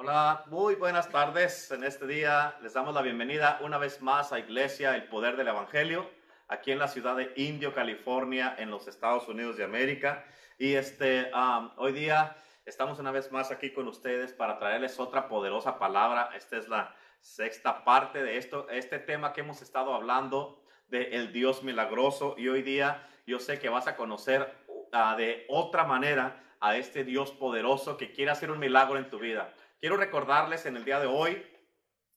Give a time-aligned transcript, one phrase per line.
[0.00, 1.72] Hola, muy buenas tardes.
[1.72, 5.48] En este día les damos la bienvenida una vez más a Iglesia El Poder del
[5.48, 6.08] Evangelio,
[6.46, 10.24] aquí en la ciudad de Indio, California, en los Estados Unidos de América.
[10.56, 11.32] Y este,
[11.78, 16.30] hoy día estamos una vez más aquí con ustedes para traerles otra poderosa palabra.
[16.36, 21.32] Esta es la sexta parte de esto, este tema que hemos estado hablando de el
[21.32, 22.36] Dios milagroso.
[22.38, 27.02] Y hoy día yo sé que vas a conocer uh, de otra manera a este
[27.02, 29.52] Dios poderoso que quiere hacer un milagro en tu vida.
[29.80, 31.40] Quiero recordarles en el día de hoy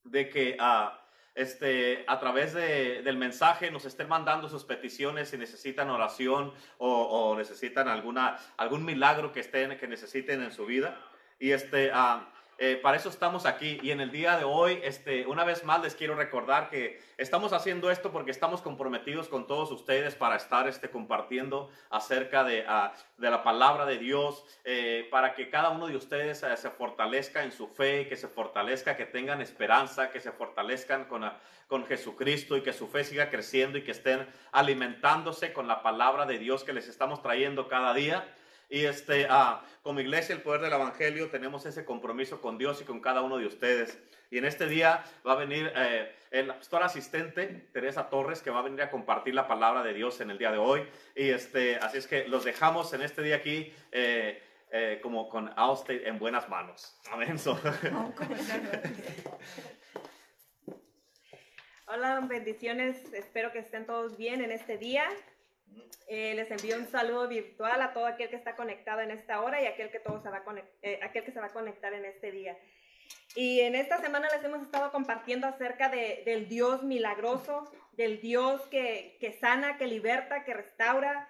[0.03, 0.99] de que ah,
[1.35, 7.35] este, a través de, del mensaje nos estén mandando sus peticiones si necesitan oración o,
[7.37, 10.99] necesitan alguna, algún milagro que, estén, que necesiten en su vida.
[11.37, 12.21] Y este, uh,
[12.63, 15.81] eh, para eso estamos aquí y en el día de hoy, este, una vez más
[15.81, 20.67] les quiero recordar que estamos haciendo esto porque estamos comprometidos con todos ustedes para estar
[20.67, 25.87] este, compartiendo acerca de, ah, de la palabra de Dios, eh, para que cada uno
[25.87, 30.19] de ustedes eh, se fortalezca en su fe, que se fortalezca, que tengan esperanza, que
[30.19, 34.27] se fortalezcan con, ah, con Jesucristo y que su fe siga creciendo y que estén
[34.51, 38.23] alimentándose con la palabra de Dios que les estamos trayendo cada día.
[38.71, 42.85] Y este, ah, como iglesia, el poder del Evangelio, tenemos ese compromiso con Dios y
[42.85, 43.99] con cada uno de ustedes.
[44.29, 48.59] Y en este día va a venir eh, el pastor asistente, Teresa Torres, que va
[48.59, 50.87] a venir a compartir la palabra de Dios en el día de hoy.
[51.17, 53.73] Y este, así es que los dejamos en este día aquí.
[53.91, 54.41] Eh,
[54.73, 56.97] eh, como con Allstate en buenas manos.
[57.11, 57.35] Amén.
[61.87, 63.13] Hola, bendiciones.
[63.13, 65.09] Espero que estén todos bien en este día.
[66.07, 69.61] Eh, les envío un saludo virtual a todo aquel que está conectado en esta hora
[69.61, 70.43] y aquel que, todo se va a
[70.81, 72.57] eh, aquel que se va a conectar en este día.
[73.35, 78.61] Y en esta semana les hemos estado compartiendo acerca de, del Dios milagroso, del Dios
[78.67, 81.29] que, que sana, que liberta, que restaura,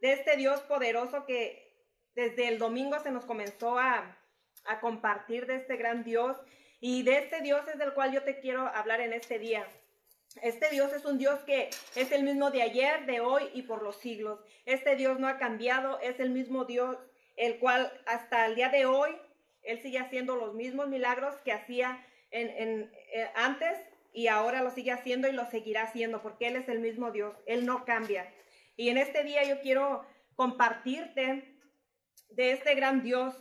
[0.00, 1.76] de este Dios poderoso que
[2.14, 4.18] desde el domingo se nos comenzó a,
[4.64, 6.36] a compartir de este gran Dios
[6.80, 9.66] y de este Dios es del cual yo te quiero hablar en este día.
[10.40, 13.82] Este Dios es un Dios que es el mismo de ayer, de hoy y por
[13.82, 14.40] los siglos.
[14.64, 16.96] Este Dios no ha cambiado, es el mismo Dios,
[17.36, 19.10] el cual hasta el día de hoy,
[19.62, 23.78] Él sigue haciendo los mismos milagros que hacía en, eh, antes
[24.12, 27.36] y ahora lo sigue haciendo y lo seguirá haciendo porque Él es el mismo Dios,
[27.46, 28.32] Él no cambia.
[28.76, 31.58] Y en este día yo quiero compartirte
[32.30, 33.34] de este gran Dios.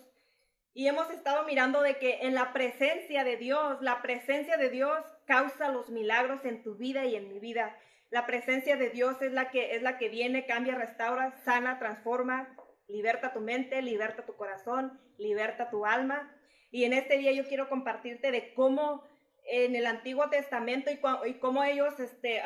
[0.73, 5.03] Y hemos estado mirando de que en la presencia de Dios, la presencia de Dios
[5.31, 7.77] causa los milagros en tu vida y en mi vida.
[8.09, 12.53] La presencia de Dios es la que es la que viene, cambia, restaura, sana, transforma,
[12.89, 16.29] liberta tu mente, liberta tu corazón, liberta tu alma.
[16.69, 19.05] Y en este día yo quiero compartirte de cómo
[19.45, 22.41] en el Antiguo Testamento y, cómo ellos, este,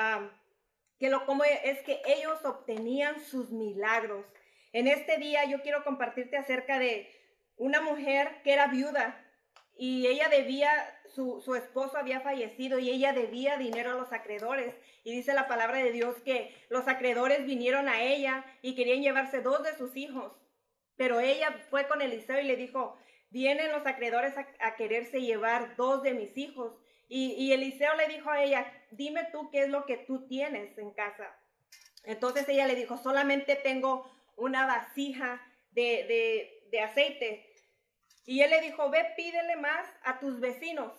[1.00, 4.28] que lo, cómo es que ellos obtenían sus milagros.
[4.74, 7.10] En este día yo quiero compartirte acerca de
[7.58, 9.25] una mujer que era viuda
[9.78, 10.70] y ella debía,
[11.14, 14.74] su, su, esposo había fallecido y ella debía dinero a los acreedores.
[15.04, 19.42] Y dice la palabra de Dios que los acreedores vinieron a ella y querían llevarse
[19.42, 20.32] dos de sus hijos.
[20.96, 22.98] Pero ella fue con Eliseo y le dijo,
[23.30, 26.74] vienen los acreedores a, quererse llevar dos de mis hijos.
[27.10, 30.78] Y, y, Eliseo le dijo a ella, dime tú qué es lo que tú tienes
[30.78, 31.38] en casa.
[32.04, 37.55] Entonces ella le dijo, solamente tengo una vasija de, de, de aceite
[38.26, 40.92] y él le dijo, ve, pídele más a tus vecinos.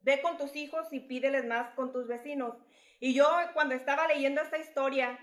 [0.00, 2.54] Ve con tus hijos y pídeles más con tus vecinos.
[3.00, 5.18] Y yo cuando estaba leyendo esta historia,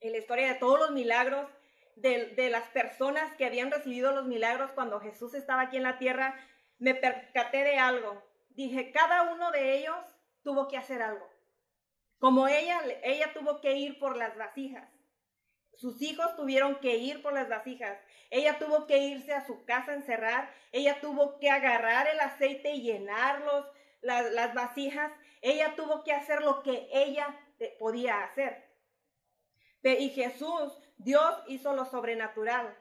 [0.00, 1.48] la historia de todos los milagros,
[1.96, 6.34] de, las personas que habían recibido los milagros cuando Jesús estaba aquí en la tierra,
[6.78, 8.22] me percaté de algo.
[8.50, 9.96] Dije, cada uno de ellos
[10.42, 11.28] tuvo que hacer algo.
[12.18, 14.91] Como ella, ella tuvo que ir por las vasijas.
[15.76, 17.98] Sus hijos tuvieron que ir por las vasijas.
[18.30, 20.50] Ella tuvo que irse a su casa a encerrar.
[20.70, 23.66] Ella tuvo que agarrar el aceite y llenarlos,
[24.00, 25.12] las, vasijas.
[25.40, 27.36] Ella tuvo que hacer lo que ella
[27.78, 28.64] podía hacer.
[29.82, 32.76] Y Jesús, Dios hizo lo sobrenatural.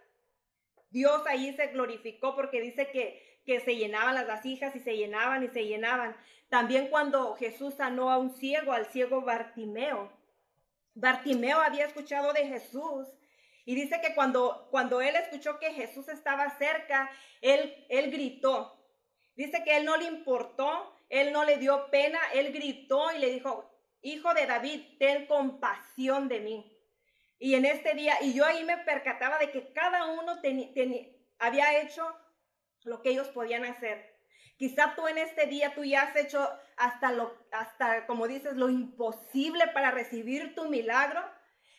[0.89, 5.43] Dios ahí se glorificó porque dice que, que se llenaban las vasijas y se llenaban
[5.43, 6.15] y se llenaban.
[6.49, 10.11] También cuando Jesús sanó a un ciego, al ciego Bartimeo.
[10.93, 13.07] Bartimeo había escuchado de Jesús
[13.65, 17.09] y dice que cuando, cuando él escuchó que Jesús estaba cerca,
[17.41, 18.77] él, él gritó.
[19.35, 23.31] Dice que él no le importó, él no le dio pena, él gritó y le
[23.31, 23.69] dijo,
[24.01, 26.77] hijo de David, ten compasión de mí.
[27.39, 30.39] Y en este día, y yo ahí me percataba de que cada uno
[31.39, 32.15] había hecho
[32.83, 34.10] lo que ellos podían hacer.
[34.61, 36.47] Quizá tú en este día tú ya has hecho
[36.77, 41.19] hasta lo, hasta como dices, lo imposible para recibir tu milagro.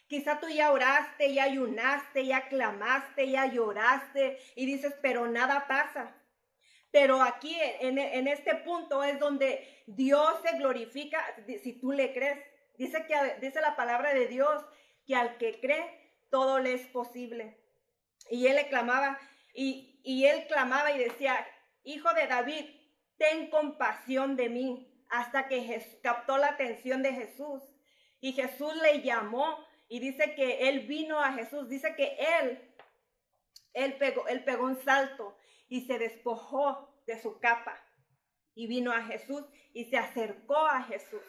[0.08, 6.12] Quizá tú ya oraste, ya ayunaste, ya clamaste, ya lloraste y dices, pero nada pasa.
[6.90, 11.24] Pero aquí en, en, este punto es donde Dios se glorifica,
[11.62, 12.40] si tú le crees.
[12.78, 14.60] Dice, que, dice la palabra de Dios
[15.06, 17.56] que al que cree, todo le es posible.
[18.28, 19.20] Y él le clamaba,
[19.54, 21.46] y, y él clamaba y decía,
[21.84, 22.64] Hijo de David,
[23.16, 24.88] ten compasión de mí.
[25.10, 27.62] Hasta que captó la atención de Jesús.
[28.20, 29.58] Y Jesús le llamó
[29.88, 31.68] y dice que él vino a Jesús.
[31.68, 32.74] Dice que él,
[33.74, 35.36] él pegó, él pegó un salto
[35.68, 37.78] y se despojó de su capa.
[38.54, 39.44] Y vino a Jesús
[39.74, 41.20] y se acercó a Jesús.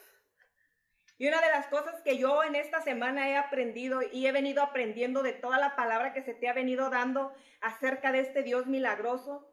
[1.18, 4.64] Y una de las cosas que yo en esta semana he aprendido y he venido
[4.64, 8.66] aprendiendo de toda la palabra que se te ha venido dando acerca de este Dios
[8.66, 9.53] milagroso,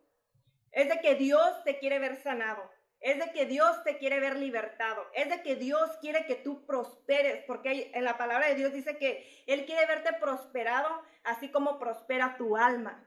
[0.73, 2.71] es de que Dios te quiere ver sanado,
[3.01, 6.67] es de que Dios te quiere ver libertado, es de que Dios quiere que tú
[6.67, 11.79] prosperes, porque en la palabra de Dios dice que Él quiere verte prosperado, así como
[11.79, 13.07] prospera tu alma.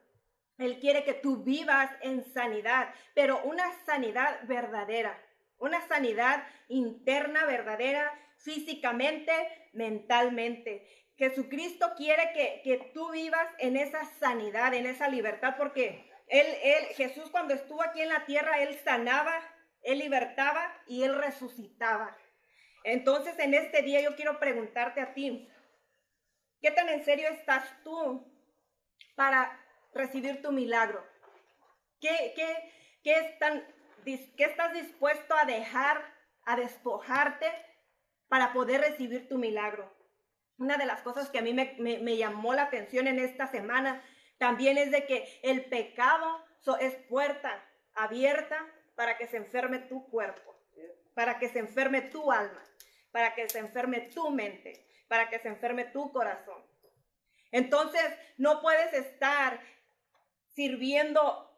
[0.57, 5.19] Él quiere que tú vivas en sanidad, pero una sanidad verdadera,
[5.57, 9.31] una sanidad interna verdadera, físicamente,
[9.74, 10.88] mentalmente.
[11.15, 17.30] Jesucristo quiere que, que tú vivas en esa sanidad, en esa libertad, porque él, Jesús
[17.30, 19.39] cuando estuvo aquí en la tierra, Él sanaba,
[19.83, 22.18] Él libertaba y Él resucitaba.
[22.83, 25.47] Entonces en este día yo quiero preguntarte a ti,
[26.62, 28.25] ¿qué tan en serio estás tú
[29.15, 29.59] para
[29.94, 31.06] recibir tu milagro?
[32.01, 32.71] ¿Qué, qué,
[33.03, 36.03] qué, estás dispuesto a dejar,
[36.45, 37.47] a despojarte
[38.27, 39.94] para poder recibir tu milagro?
[40.57, 44.03] Una de las cosas que a mí me llamó la atención en esta semana
[44.43, 46.43] también es de que el pecado
[46.81, 47.63] es puerta
[47.93, 48.57] abierta
[48.93, 50.53] para que se enferme tu cuerpo,
[51.13, 52.61] para que se enferme tu alma,
[53.13, 56.61] para que se enferme tu mente, para que se enferme tu corazón.
[57.53, 58.03] Entonces,
[58.37, 59.61] no puedes estar
[60.53, 61.49] sirviendo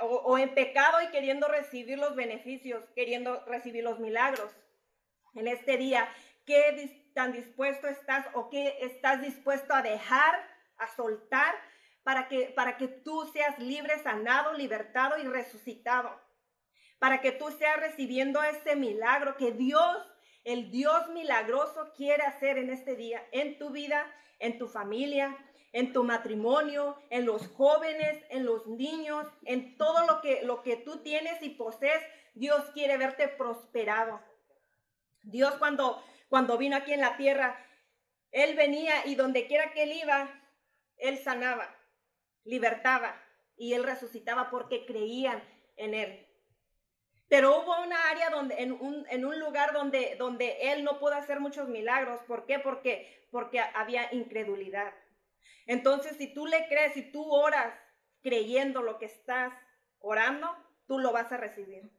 [0.00, 4.50] o, en pecado y queriendo recibir los beneficios, queriendo recibir los milagros.
[5.36, 6.08] En este día,
[6.46, 10.34] ¿qué tan dispuesto estás o qué estás dispuesto a dejar,
[10.78, 11.54] a soltar
[12.04, 16.14] para que, para que tú seas libre, sanado, libertado y resucitado.
[16.98, 19.96] Para que tú seas recibiendo ese milagro que Dios,
[20.44, 24.06] el Dios milagroso, quiere hacer en este día, en tu vida,
[24.38, 25.36] en tu familia,
[25.72, 30.76] en tu matrimonio, en los jóvenes, en los niños, en todo lo que, lo que
[30.76, 32.02] tú tienes y posees.
[32.34, 34.20] Dios quiere verte prosperado.
[35.22, 37.58] Dios cuando, cuando vino aquí en la tierra,
[38.30, 40.30] Él venía y donde quiera que Él iba,
[40.98, 41.74] Él sanaba
[42.44, 43.20] libertaba
[43.56, 45.42] y él resucitaba porque creían
[45.76, 46.26] en él.
[47.28, 51.68] Pero hubo una área donde, en un, lugar donde, donde él no pudo hacer muchos
[51.68, 52.20] milagros.
[52.26, 52.58] ¿Por qué?
[52.58, 54.92] Porque, porque había incredulidad.
[55.66, 57.74] Entonces, si tú le crees, si tú oras
[58.22, 59.52] creyendo lo que estás
[59.98, 60.54] orando,
[60.86, 61.90] tú lo vas a recibir.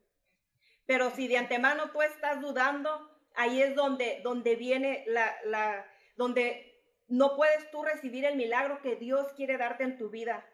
[0.85, 6.74] Pero si de antemano tú estás dudando, ahí es donde, donde viene la, la, donde
[7.07, 10.45] no puedes tú recibir el milagro que Dios quiere darte en tu vida.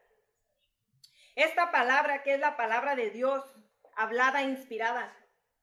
[1.35, 3.43] Esta palabra, que es la palabra de Dios,
[3.95, 5.13] hablada e inspirada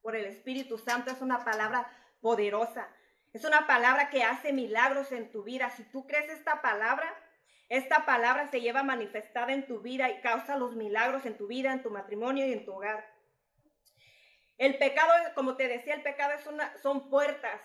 [0.01, 1.91] por el Espíritu Santo, es una palabra
[2.21, 2.89] poderosa.
[3.33, 5.71] Es una palabra que hace milagros en tu vida.
[5.71, 7.15] Si tú crees esta palabra,
[7.69, 11.73] esta palabra se lleva manifestada en tu vida y causa los milagros en tu vida,
[11.73, 13.07] en tu matrimonio y en tu hogar.
[14.57, 17.61] El pecado, como te decía, el pecado es una, son puertas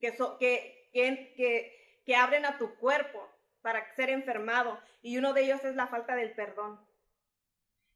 [0.00, 1.77] que, que, que, que
[2.16, 3.28] abren a tu cuerpo
[3.62, 4.78] para ser enfermado.
[5.02, 6.80] Y uno de ellos es la falta del perdón,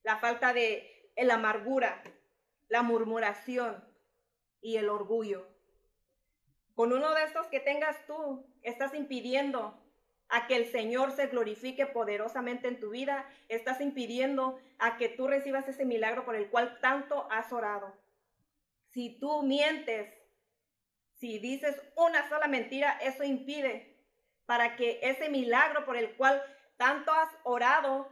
[0.03, 2.03] la falta de la amargura,
[2.69, 3.85] la murmuración
[4.61, 5.47] y el orgullo.
[6.75, 9.79] Con uno de estos que tengas tú, estás impidiendo
[10.29, 15.27] a que el Señor se glorifique poderosamente en tu vida, estás impidiendo a que tú
[15.27, 17.95] recibas ese milagro por el cual tanto has orado.
[18.93, 20.11] Si tú mientes,
[21.19, 23.92] si dices una sola mentira, eso impide
[24.47, 26.43] para que ese milagro por el cual
[26.77, 28.09] tanto has orado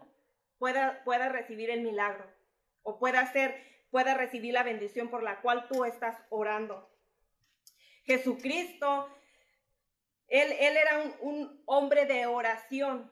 [0.59, 2.25] pueda, pueda recibir el milagro
[2.83, 6.89] o pueda ser, pueda recibir la bendición por la cual tú estás orando.
[8.05, 9.09] Jesucristo,
[10.29, 13.11] él, él era un, un hombre de oración,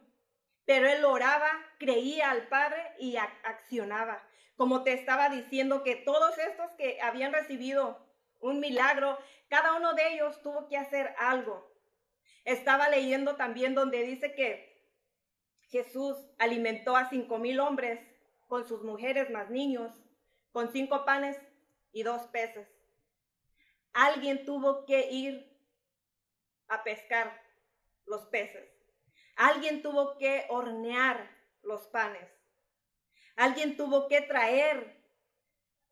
[0.65, 4.23] pero él oraba, creía al Padre y accionaba.
[4.57, 8.07] Como te estaba diciendo que todos estos que habían recibido
[8.41, 11.68] un milagro, cada uno de ellos tuvo que hacer algo.
[12.49, 14.75] Estaba leyendo también donde dice que
[15.69, 18.01] Jesús alimentó a cinco mil hombres
[18.47, 19.93] con sus mujeres más niños,
[20.51, 21.37] con cinco panes
[21.93, 22.67] y dos peces.
[23.93, 25.55] Alguien tuvo que ir
[26.69, 27.39] a pescar
[28.07, 28.67] los peces.
[29.37, 31.31] Alguien tuvo que hornear
[31.63, 32.31] los panes.
[33.37, 35.05] Alguien tuvo que traer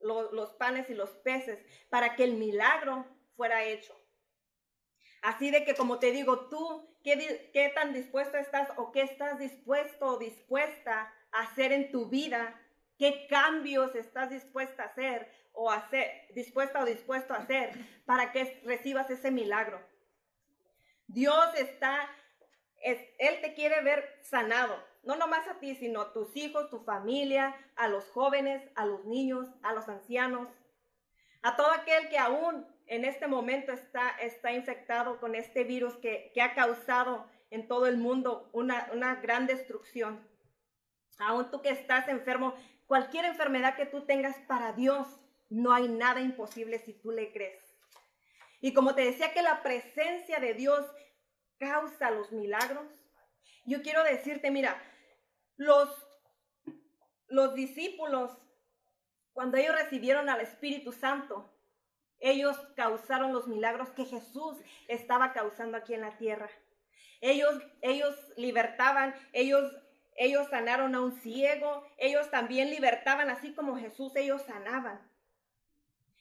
[0.01, 3.05] los panes y los peces para que el milagro
[3.37, 3.95] fuera hecho.
[5.27, 9.41] Así de que, como te digo, tú, ¿qué, ¿qué, tan dispuesto estás o qué estás
[9.41, 12.55] dispuesto o dispuesta a hacer en tu vida?
[12.97, 17.73] ¿Qué cambios estás dispuesta a hacer o hacer, dispuesta o dispuesto a hacer
[18.05, 19.85] para que recibas ese milagro?
[21.09, 22.09] Dios está,
[22.85, 27.53] Él te quiere ver sanado, no nomás a ti, sino a tus hijos, tu familia,
[27.75, 30.47] a los jóvenes, a los niños, a los ancianos,
[31.43, 36.33] a todo aquel que aún en este momento está, está infectado con este virus que,
[36.41, 40.27] ha causado en todo el mundo una, una gran destrucción.
[41.19, 42.55] Aún tú que estás enfermo,
[42.87, 45.07] cualquier enfermedad que tú tengas para Dios,
[45.49, 47.63] no hay nada imposible si tú le crees.
[48.61, 50.87] Y como te decía que la presencia de Dios
[51.59, 52.87] causa los milagros,
[53.65, 54.81] yo quiero decirte, mira,
[55.57, 55.89] los,
[57.29, 58.31] los discípulos,
[59.33, 61.56] cuando ellos recibieron al Espíritu Santo,
[62.21, 64.57] ellos causaron los milagros que Jesús
[64.89, 66.49] estaba causando aquí en la tierra.
[67.21, 69.73] Ellos, ellos libertaban, ellos,
[70.17, 75.01] ellos sanaron a un ciego, ellos también libertaban, así como Jesús, ellos sanaban.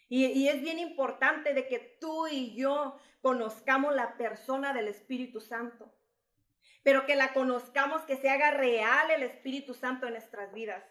[0.07, 5.41] Y, y, es bien importante de que tú y yo conozcamos la persona del Espíritu
[5.41, 5.91] Santo,
[6.83, 10.83] pero que la conozcamos, que se haga real el Espíritu Santo en nuestras vidas.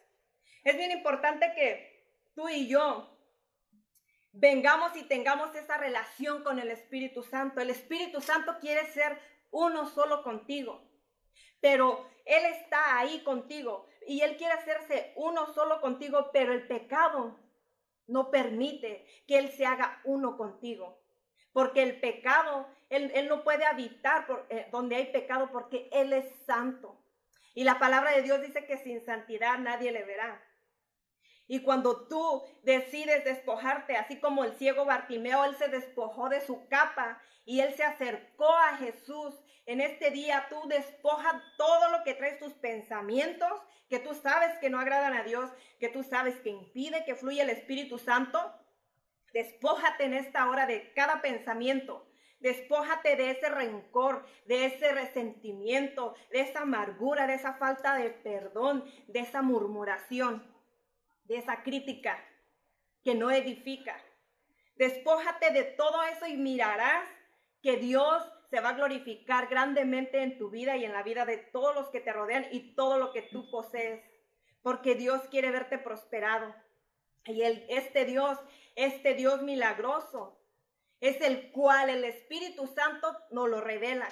[0.64, 3.13] Es bien importante que tú y yo
[4.34, 7.60] vengamos y tengamos esa relación con el Espíritu Santo.
[7.60, 9.18] El Espíritu Santo quiere ser
[9.50, 10.82] uno solo contigo,
[11.60, 17.38] pero Él está ahí contigo y Él quiere hacerse uno solo contigo, pero el pecado
[18.06, 21.00] no permite que Él se haga uno contigo.
[21.52, 27.00] Porque el pecado, Él, no puede habitar eh, donde hay pecado porque Él es santo.
[27.54, 30.42] Y la palabra de Dios dice que sin santidad nadie le verá.
[31.46, 36.66] Y cuando tú decides despojarte, así como el ciego Bartimeo, él se despojó de su
[36.68, 39.34] capa y él se acercó a Jesús.
[39.66, 43.50] En este día tú despoja todo lo que traes tus pensamientos,
[43.88, 47.42] que tú sabes que no agradan a Dios, que tú sabes que impide que fluya
[47.42, 48.54] el Espíritu Santo.
[49.34, 52.06] Despójate en esta hora de cada pensamiento.
[52.40, 58.84] Despójate de ese rencor, de ese resentimiento, de esa amargura, de esa falta de perdón,
[59.08, 60.53] de esa murmuración
[61.25, 62.23] de esa crítica
[63.02, 64.00] que no edifica.
[64.76, 67.09] Despójate de todo eso y mirarás
[67.62, 71.38] que Dios se va a glorificar grandemente en tu vida y en la vida de
[71.38, 74.02] todos los que te rodean y todo lo que tú posees,
[74.62, 76.54] porque Dios quiere verte prosperado.
[77.26, 78.38] Y este Dios,
[78.76, 80.38] este Dios milagroso,
[81.00, 84.09] es el cual el Espíritu Santo nos lo revela.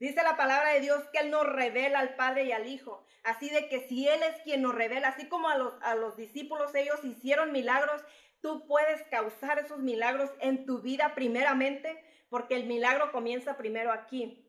[0.00, 3.04] Dice la palabra de Dios que Él nos revela al Padre y al Hijo.
[3.22, 6.16] Así de que si Él es quien nos revela, así como a los, a los
[6.16, 8.02] discípulos ellos hicieron milagros,
[8.40, 14.42] tú puedes causar esos milagros en tu vida primeramente, porque el milagro comienza primero aquí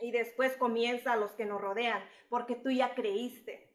[0.00, 3.70] y después comienza a los que nos rodean, porque tú ya creíste.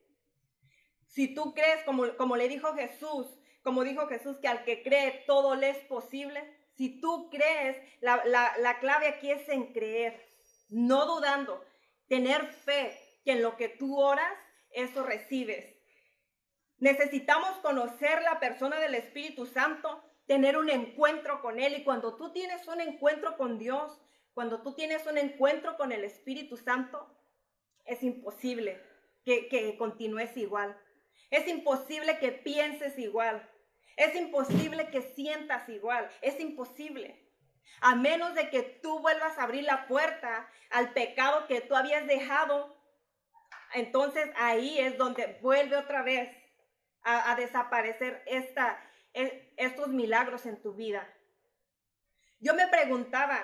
[1.05, 3.27] Si tú crees, como, como le dijo Jesús,
[3.63, 6.43] como dijo Jesús, que al que cree todo le es posible,
[6.75, 10.26] si tú crees, la, la clave aquí es en creer
[10.69, 11.63] no dudando,
[12.07, 14.31] tener fe que en lo que tú oras,
[14.71, 15.75] eso recibes.
[16.79, 22.31] Necesitamos conocer la persona del Espíritu Santo, tener un encuentro con Él y cuando tú
[22.31, 23.99] tienes un encuentro con Dios,
[24.33, 27.07] cuando tú tienes un encuentro con el Espíritu Santo,
[27.85, 28.79] es imposible
[29.25, 30.77] que, que continúes igual.
[31.31, 33.49] Es imposible que pienses igual.
[33.95, 36.09] Es imposible que sientas igual.
[36.21, 37.26] Es imposible.
[37.81, 42.07] A menos de que tú vuelvas a abrir la puerta al pecado que tú habías
[42.07, 42.75] dejado,
[43.73, 46.35] entonces ahí es donde vuelve otra vez
[47.03, 48.77] a, desaparecer esta,
[49.13, 51.07] e, estos milagros en tu vida.
[52.39, 53.39] Yo me preguntaba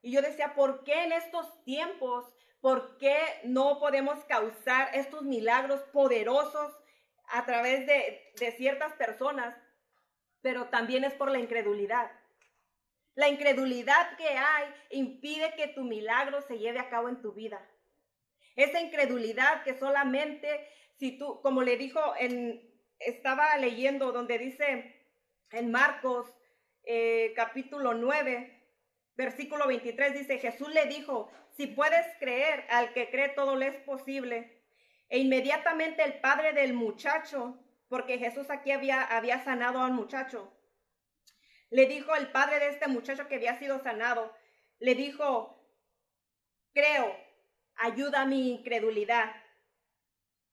[0.00, 5.82] y yo decía, ¿por qué en estos tiempos, por qué no podemos causar estos milagros
[5.92, 6.72] poderosos
[7.28, 9.54] a través de, de ciertas personas?
[10.40, 12.10] Pero también es por la incredulidad.
[13.14, 17.60] La incredulidad que hay impide que tu milagro se lleve a cabo en tu vida.
[18.56, 22.62] Esa incredulidad que solamente si tú, como le dijo en,
[22.98, 25.06] estaba leyendo donde dice
[25.50, 26.32] en Marcos
[26.84, 28.62] eh, capítulo 9,
[29.16, 33.76] versículo 23, dice, Jesús le dijo, si puedes creer, al que cree todo le es
[33.80, 34.62] posible.
[35.08, 40.51] E inmediatamente el padre del muchacho, porque Jesús aquí había, había sanado al muchacho,
[41.72, 44.30] le dijo el padre de este muchacho que había sido sanado,
[44.78, 45.58] le dijo,
[46.74, 47.16] creo,
[47.76, 49.34] ayuda a mi incredulidad.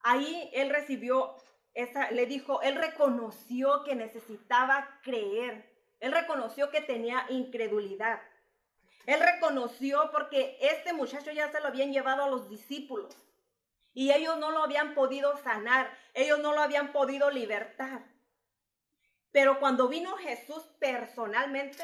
[0.01, 1.35] Ahí él recibió
[1.73, 5.69] esa, le dijo, él reconoció que necesitaba creer.
[5.99, 8.21] Él reconoció que tenía incredulidad.
[9.05, 13.17] Él reconoció porque este muchacho ya se lo habían llevado a los discípulos
[13.93, 18.05] y ellos no lo habían podido sanar, ellos no lo habían podido libertar.
[19.31, 21.83] Pero cuando vino Jesús personalmente,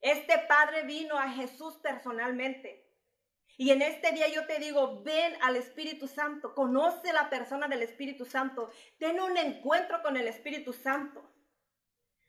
[0.00, 2.86] este padre vino a Jesús personalmente.
[3.56, 7.82] Y en este día yo te digo, ven al Espíritu Santo, conoce la persona del
[7.82, 11.28] Espíritu Santo, ten un encuentro con el Espíritu Santo.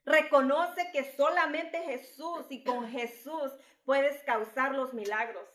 [0.06, 3.52] Reconoce que solamente Jesús y con Jesús
[3.86, 5.48] puedes causar los milagros.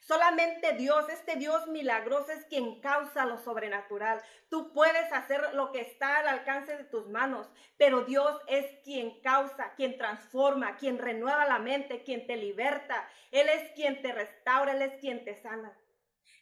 [0.00, 4.22] Solamente Dios, este Dios milagroso es quien causa lo sobrenatural.
[4.48, 9.20] Tú puedes hacer lo que está al alcance de tus manos, pero Dios es quien
[9.20, 13.08] causa, quien transforma, quien renueva la mente, quien te liberta.
[13.30, 15.76] Él es quien te restaura, Él es quien te sana.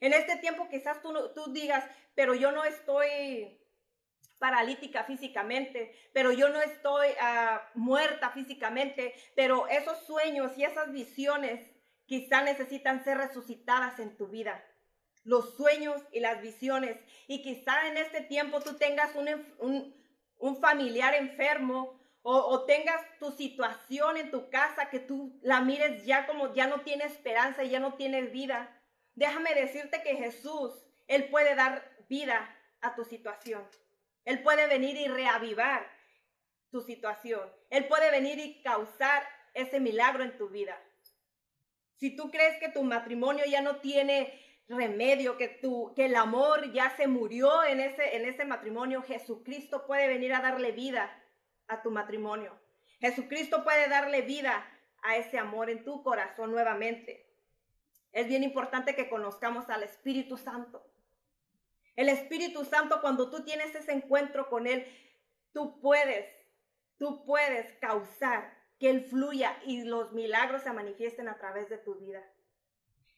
[0.00, 1.84] En este tiempo quizás tú, tú digas,
[2.14, 3.58] pero yo no estoy
[4.38, 11.75] paralítica físicamente, pero yo no estoy ah, muerta físicamente, pero esos sueños y esas visiones
[12.06, 14.64] quizá necesitan ser resucitadas en tu vida.
[15.24, 16.96] Los sueños y las visiones.
[17.26, 19.94] Y quizá en este tiempo tú tengas un,
[20.38, 26.04] un, familiar enfermo o, o, tengas tu situación en tu casa que tú la mires
[26.04, 28.80] ya como ya no tiene esperanza y ya no tiene vida.
[29.14, 30.72] Déjame decirte que Jesús,
[31.06, 33.66] Él puede dar vida a tu situación.
[34.24, 35.88] Él puede venir y reavivar
[36.70, 37.40] tu situación.
[37.70, 39.22] Él puede venir y causar
[39.54, 40.78] ese milagro en tu vida.
[41.96, 46.72] Si tú crees que tu matrimonio ya no tiene remedio, que, tu, que el amor
[46.72, 51.10] ya se murió en ese, en ese matrimonio, Jesucristo puede venir a darle vida
[51.68, 52.58] a tu matrimonio.
[53.00, 54.66] Jesucristo puede darle vida
[55.02, 57.26] a ese amor en tu corazón nuevamente.
[58.12, 60.84] Es bien importante que conozcamos al Espíritu Santo.
[61.94, 64.86] El Espíritu Santo, cuando tú tienes ese encuentro con Él,
[65.52, 66.26] tú puedes,
[66.98, 71.94] tú puedes causar que Él fluya y los milagros se manifiesten a través de tu
[71.94, 72.22] vida.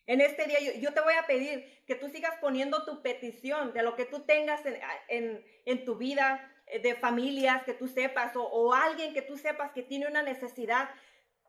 [0.09, 3.83] En este día yo, te voy a pedir que tú sigas poniendo tu petición de
[3.83, 4.63] lo que tú tengas
[5.09, 9.73] en, tu vida, eh, de familias que tú sepas o, o, alguien que tú sepas
[9.73, 10.89] que tiene una necesidad.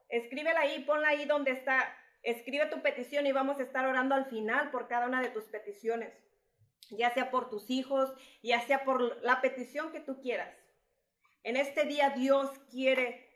[0.10, 1.96] Escríbela ahí, ponla ahí donde está.
[2.22, 5.46] Escribe tu petición y vamos a estar orando al final por cada una de tus
[5.46, 6.12] peticiones,
[6.90, 10.54] ya sea por tus hijos, ya sea por la petición que tú quieras.
[11.44, 13.29] En este día Dios quiere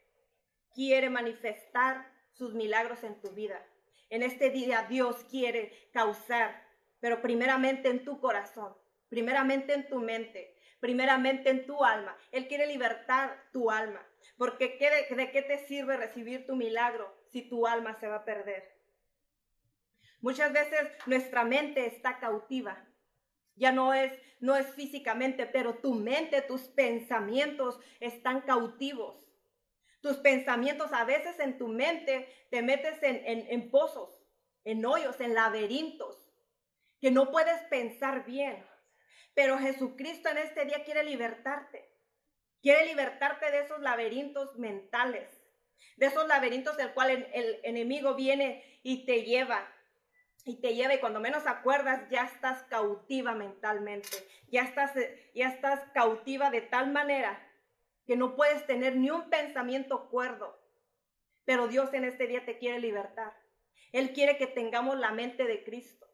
[0.74, 3.66] quiere manifestar sus milagros en tu vida.
[4.10, 6.68] En este día Dios quiere causar,
[7.00, 8.76] pero primeramente en tu corazón,
[9.10, 12.18] primeramente en tu mente, primeramente en tu alma.
[12.32, 14.06] Él quiere libertar tu alma,
[14.38, 18.26] porque de, ¿de qué te sirve recibir tu milagro si tu alma se va a
[18.26, 18.74] perder?
[20.22, 22.88] Muchas veces nuestra mente está cautiva.
[23.56, 29.23] Ya no es no es físicamente, pero tu mente, tus pensamientos están cautivos.
[30.04, 34.22] Tus pensamientos a veces en tu mente te metes en, pozos,
[34.66, 36.30] en hoyos, en laberintos,
[37.00, 38.62] que no puedes pensar bien.
[39.34, 41.90] Pero Jesucristo en este día quiere libertarte.
[42.62, 45.30] Quiere libertarte de esos laberintos mentales,
[45.96, 49.66] de esos laberintos del cual el, el, enemigo viene y te lleva,
[50.44, 54.18] y te lleva y cuando menos acuerdas ya estás cautiva mentalmente,
[54.50, 54.92] ya estás,
[55.34, 57.42] ya estás cautiva de tal manera
[58.06, 60.60] que no puedes tener ni un pensamiento cuerdo.
[61.46, 63.34] Pero Dios en este día te quiere libertar.
[63.92, 66.08] Él quiere que tengamos la mente de Cristo,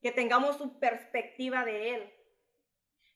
[0.00, 2.12] que tengamos su perspectiva de Él.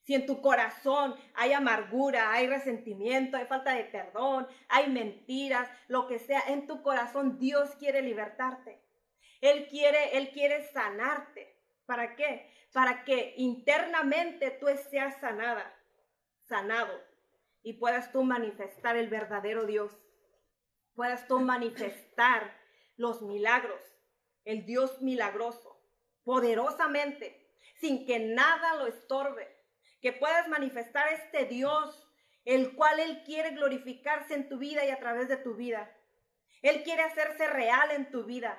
[0.03, 6.07] Si en tu corazón hay amargura, hay resentimiento, hay falta de perdón, hay mentiras, lo
[6.07, 8.81] que sea, en tu corazón Dios quiere libertarte.
[9.39, 11.55] Él quiere, Él quiere sanarte.
[11.85, 12.51] ¿Para qué?
[12.73, 15.73] Para que internamente tú seas sanada,
[16.47, 17.10] sanado
[17.63, 19.91] y puedas tú manifestar el verdadero Dios.
[20.93, 22.55] Puedas tú manifestar
[22.95, 23.81] los milagros,
[24.43, 25.81] el Dios milagroso,
[26.23, 29.47] poderosamente, sin que nada lo estorbe.
[30.01, 32.07] Que puedas manifestar este Dios,
[32.45, 35.95] el cual Él quiere glorificarse en tu vida y a través de tu vida.
[36.61, 38.57] Él quiere hacerse real en tu vida.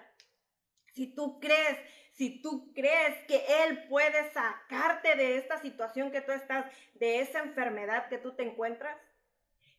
[0.93, 1.79] Si tú crees
[2.13, 7.41] si tú crees que Él puede sacarte de esta situación que tú estás, de esa
[7.41, 8.99] enfermedad que tú te encuentras,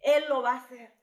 [0.02, 0.94] Él lo va a hacer.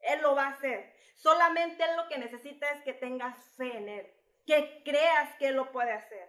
[0.00, 0.92] Él lo va a hacer.
[1.16, 4.06] Solamente Él lo que necesita es que tengas fe en Él,
[4.46, 6.28] que creas que Él lo puede hacer.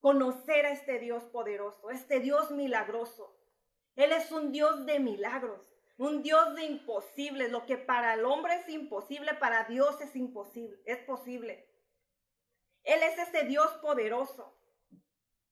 [0.00, 3.36] Conocer a este Dios poderoso, este Dios milagroso.
[3.96, 7.50] Él es un Dios de milagros, un Dios de imposibles.
[7.50, 11.73] Lo que para el hombre es imposible, para Dios es imposible, es posible.
[12.84, 14.56] Él es ese Dios poderoso.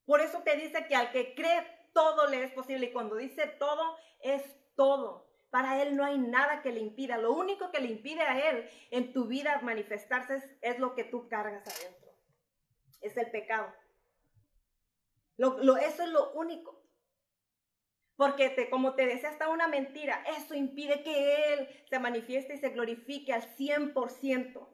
[0.05, 2.87] Por eso te dice que al que cree todo le es posible.
[2.87, 4.43] Y cuando dice todo, es
[4.75, 5.29] todo.
[5.49, 7.17] Para Él no hay nada que le impida.
[7.17, 11.27] Lo único que le impide a Él en tu vida manifestarse es, lo que tú
[11.27, 12.11] cargas adentro.
[13.01, 13.71] Es el pecado.
[15.37, 16.81] Lo, eso es lo único.
[18.15, 22.57] Porque te, como te decía hasta una mentira, eso impide que Él se manifieste y
[22.57, 24.67] se glorifique al 100%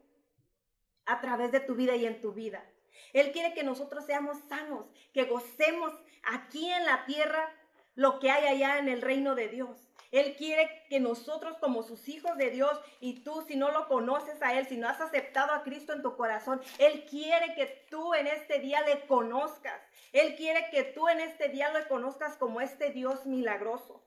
[1.10, 2.64] a través de tu vida y en tu vida.
[3.12, 5.92] Él quiere que nosotros seamos sanos, que gocemos
[6.22, 7.52] aquí en la tierra
[7.94, 9.88] lo que hay allá en el reino de Dios.
[10.12, 14.42] Él quiere que nosotros como sus hijos de Dios y tú si no lo conoces
[14.42, 18.14] a Él, si no has aceptado a Cristo en tu corazón, Él quiere que tú
[18.14, 19.80] en este día le conozcas.
[20.12, 24.04] Él quiere que tú en este día le conozcas como este Dios milagroso,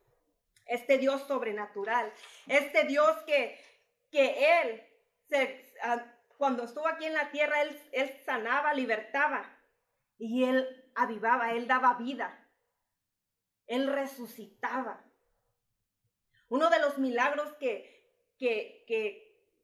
[0.65, 2.11] este Dios sobrenatural,
[2.47, 3.57] este Dios que,
[4.11, 4.83] que Él,
[5.29, 6.03] se, ah,
[6.37, 9.57] cuando estuvo aquí en la tierra, Él, sanaba, libertaba
[10.17, 12.47] y Él avivaba, Él daba vida,
[13.67, 15.03] Él resucitaba.
[16.49, 19.21] Uno de los milagros que, que,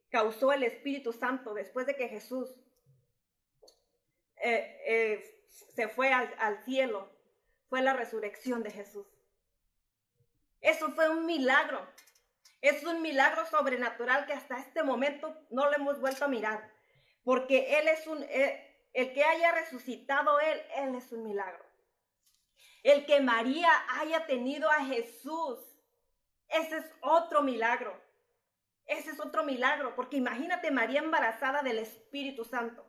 [0.09, 2.49] causó el Espíritu Santo después de que Jesús
[4.37, 7.11] eh, eh, se fue al, al cielo
[7.67, 9.05] fue la resurrección de Jesús.
[10.61, 11.87] Eso fue un milagro.
[12.61, 16.71] Es un milagro sobrenatural que hasta este momento no lo hemos vuelto a mirar.
[17.23, 21.65] Porque Él es un, eh, el que haya resucitado Él, Él es un milagro.
[22.83, 23.69] El que María
[23.99, 25.69] haya tenido a Jesús
[26.49, 27.99] ese es otro milagro.
[28.85, 32.83] Ese es otro milagro, porque imagínate María embarazada del Espíritu Santo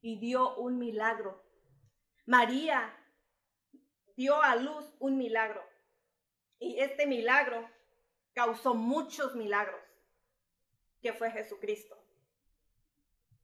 [0.00, 1.44] y dio un milagro.
[2.26, 2.94] María
[4.16, 5.64] dio a luz un milagro.
[6.58, 7.70] Y este milagro
[8.38, 9.82] causó muchos milagros,
[11.02, 12.00] que fue Jesucristo.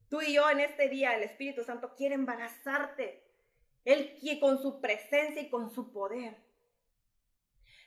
[0.09, 3.29] Tú y yo en este día, el Espíritu Santo quiere embarazarte.
[3.83, 6.37] Él con su presencia y con su poder.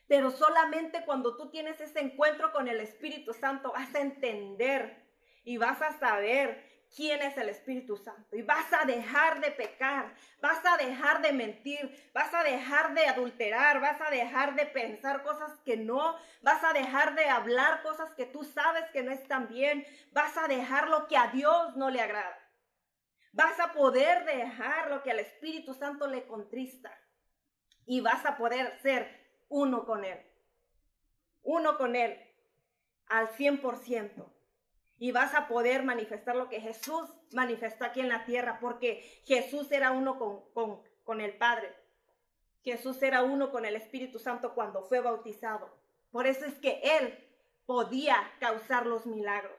[0.07, 5.03] Pero solamente cuando tú tienes ese encuentro con el Espíritu Santo vas a entender
[5.45, 6.63] y vas a saber
[6.95, 8.37] quién es el Espíritu Santo.
[8.37, 13.07] Y vas a dejar de pecar, vas a dejar de mentir, vas a dejar de
[13.07, 18.11] adulterar, vas a dejar de pensar cosas que no, vas a dejar de hablar cosas
[18.13, 21.91] que tú sabes que no están bien, vas a dejar lo que a Dios no
[21.91, 22.39] le agrada.
[23.33, 26.97] Vas a poder dejar lo que al Espíritu Santo le contrista.
[27.87, 29.09] Y vas a poder ser
[29.49, 30.19] uno con Él.
[31.43, 32.19] Uno con Él
[33.07, 34.38] al 100%.
[34.99, 39.71] Y vas a poder manifestar lo que Jesús manifestó aquí en la tierra, porque Jesús
[39.71, 41.75] era uno con, con, con el Padre.
[42.63, 45.71] Jesús era uno con el Espíritu Santo cuando fue bautizado.
[46.11, 47.19] Por eso es que Él
[47.67, 49.59] podía causar los milagros.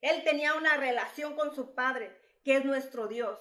[0.00, 3.38] Él tenía una relación con su Padre, que es nuestro Dios.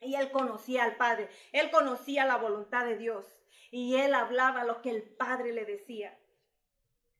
[0.00, 1.28] Y Él conocía al Padre.
[1.52, 3.36] Él conocía la voluntad de Dios
[3.70, 6.18] y él hablaba lo que el Padre le decía.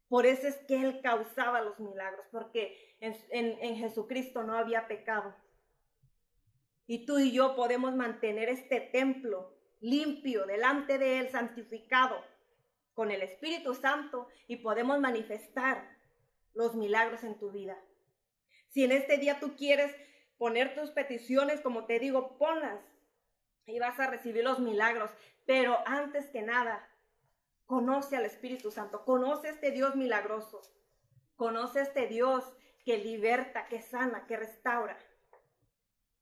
[0.08, 5.34] Por eso es que él causaba los milagros, porque en, Jesucristo no había pecado.
[6.86, 12.16] Y tú y yo podemos mantener este templo limpio delante de Él, santificado
[12.94, 15.96] con el Espíritu Santo y podemos manifestar
[16.54, 17.76] los milagros en tu vida.
[18.68, 19.94] Si en este día tú quieres
[20.38, 22.80] poner tus peticiones, como te digo, ponlas
[23.66, 25.10] y vas a recibir los milagros.
[25.44, 26.88] Pero antes que nada,
[27.66, 30.62] conoce al Espíritu Santo, conoce este Dios milagroso,
[31.36, 32.44] conoce este Dios
[32.84, 34.96] que liberta, que sana, que restaura.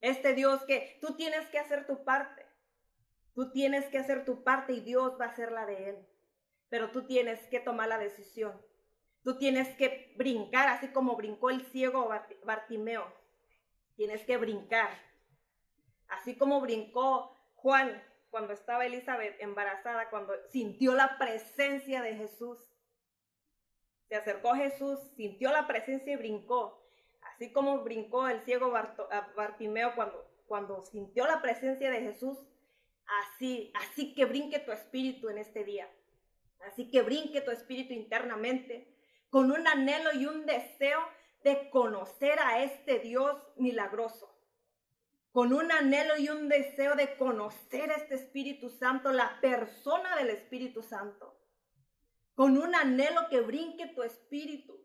[0.00, 2.44] Este Dios que tú tienes que hacer tu parte.
[3.34, 6.08] Tú tienes que hacer tu parte y Dios va a hacer la de Él.
[6.68, 8.60] Pero tú tienes que tomar la decisión.
[9.22, 12.10] Tú tienes que brincar, así como brincó el ciego
[12.44, 13.12] Bartimeo.
[13.96, 14.90] Tienes que brincar.
[16.08, 18.02] Así como brincó Juan
[18.34, 22.58] cuando estaba Elizabeth embarazada, cuando sintió la presencia de Jesús.
[24.08, 26.84] Se acercó a Jesús, sintió la presencia y brincó.
[27.22, 28.72] Así como brincó el ciego
[29.36, 32.36] Bartimeo cuando, cuando sintió la presencia de Jesús,
[33.20, 35.88] así, así que brinque tu espíritu en este día.
[36.66, 38.92] Así que brinque tu espíritu internamente
[39.30, 40.98] con un anhelo y un deseo
[41.44, 44.33] de conocer a este Dios milagroso
[45.34, 50.80] con un anhelo y un deseo de conocer este Espíritu Santo, la persona del Espíritu
[50.80, 51.36] Santo,
[52.36, 54.80] con un anhelo que brinque tu espíritu,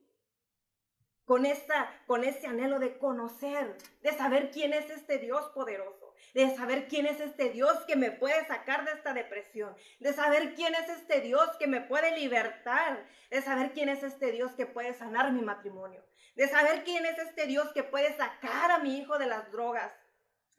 [1.24, 6.50] con, esta, con ese anhelo de conocer, de saber quién es este Dios poderoso, de
[6.56, 10.74] saber quién es este Dios que me puede sacar de esta depresión, de saber quién
[10.74, 14.96] es este Dios que me puede libertar, de saber quién es este Dios que puede
[14.96, 19.20] sanar mi matrimonio, de saber quién es este Dios que puede sacar a mi hijo
[19.20, 19.94] de las drogas,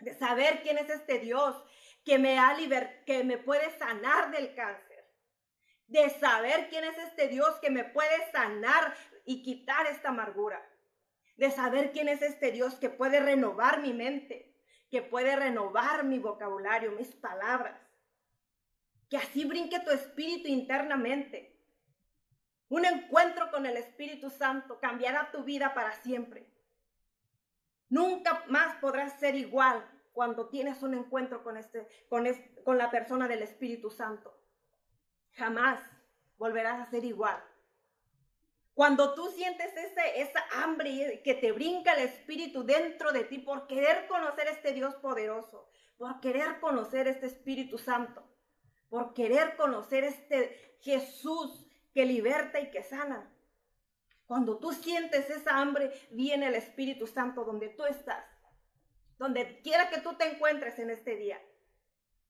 [0.01, 1.57] de saber quién es este Dios
[2.05, 5.05] que me, ha liber que me puede sanar del cáncer,
[5.87, 10.65] de saber quién es este Dios que me puede sanar y quitar esta amargura,
[11.37, 14.55] de saber quién es este Dios que puede renovar mi mente,
[14.91, 17.79] que puede renovar mi vocabulario, mis palabras,
[19.09, 21.59] que así brinque tu espíritu internamente.
[22.69, 26.47] Un encuentro con el Espíritu Santo cambiará tu vida para siempre.
[27.91, 32.25] Nunca más podrás ser igual cuando tienes un encuentro con, este, con,
[32.65, 34.35] con la persona del Espíritu Santo.
[35.33, 35.81] Jamás
[36.39, 37.43] volverás a ser igual.
[38.75, 43.67] Cuando tú sientes ese, esa hambre que te brinca el Espíritu dentro de ti por
[43.67, 48.25] querer conocer este Dios poderoso, por querer conocer este Espíritu Santo,
[48.89, 53.31] por querer conocer este Jesús que liberta y que sana.
[54.31, 58.25] Cuando tú sientes esa hambre, viene el Espíritu Santo donde tú estás,
[59.19, 61.43] donde quiera que tú te encuentres en este día,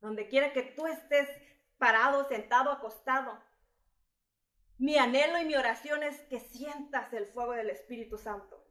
[0.00, 1.28] donde quiera que tú estés
[1.76, 3.38] parado, sentado, acostado.
[4.78, 8.66] Mi anhelo y mi oración es que sientas el fuego del Espíritu Santo,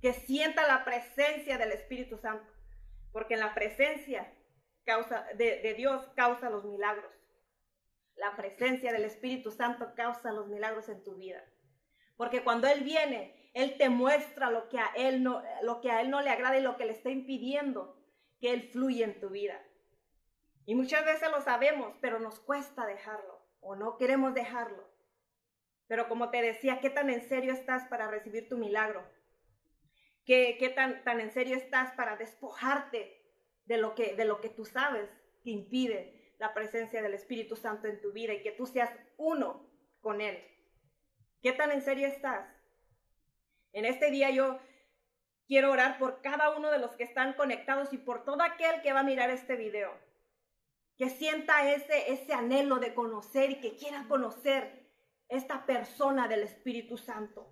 [0.00, 2.52] que sienta la presencia del Espíritu Santo,
[3.10, 4.32] porque en la presencia
[4.84, 7.12] causa, de, de Dios causa los milagros.
[8.14, 11.42] La presencia del Espíritu Santo causa los milagros en tu vida.
[12.18, 16.02] Porque cuando Él viene, Él te muestra lo que a Él no, lo que a
[16.02, 17.96] Él no le agrada y lo que le está impidiendo
[18.40, 19.64] que Él fluya en tu vida.
[20.66, 24.86] Y muchas veces lo sabemos, pero nos cuesta dejarlo o no queremos dejarlo.
[25.86, 29.08] Pero como te decía, ¿qué tan en serio estás para recibir tu milagro?
[30.26, 33.22] ¿Qué, qué tan, tan en serio estás para despojarte
[33.64, 35.08] de lo, que, de lo que tú sabes
[35.44, 39.70] que impide la presencia del Espíritu Santo en tu vida y que tú seas uno
[40.00, 40.36] con Él.
[41.40, 42.48] ¿Qué tan en serio estás?
[43.72, 44.58] En este día yo
[45.46, 48.92] quiero orar por cada uno de los que están conectados y por todo aquel que
[48.92, 49.92] va a mirar este video.
[50.96, 54.88] Que sienta ese, ese anhelo de conocer y que quiera conocer
[55.28, 57.46] esta persona del Espíritu Santo.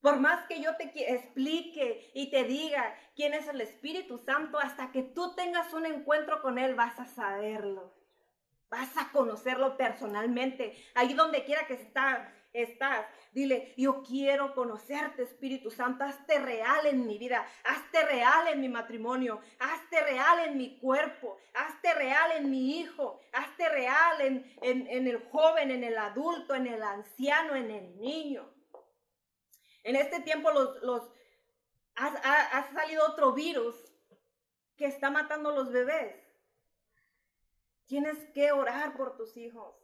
[0.00, 4.92] Por más que yo te explique y te diga quién es el Espíritu Santo, hasta
[4.92, 7.95] que tú tengas un encuentro con Él vas a saberlo.
[8.70, 10.76] Vas a conocerlo personalmente.
[10.94, 16.04] Ahí donde quiera que está, estás, dile, yo quiero conocerte, Espíritu Santo.
[16.04, 17.46] Hazte real en mi vida.
[17.64, 19.40] Hazte real en mi matrimonio.
[19.58, 21.38] Hazte real en mi cuerpo.
[21.54, 23.20] Hazte real en mi hijo.
[23.32, 28.52] Hazte real en, en el joven, en el adulto, en el anciano, en el niño.
[29.86, 31.12] En este tiempo los, los,
[31.94, 33.76] ha, salido otro virus
[34.76, 36.14] que está matando a los bebés.
[37.86, 39.74] Tienes que orar por tus hijos.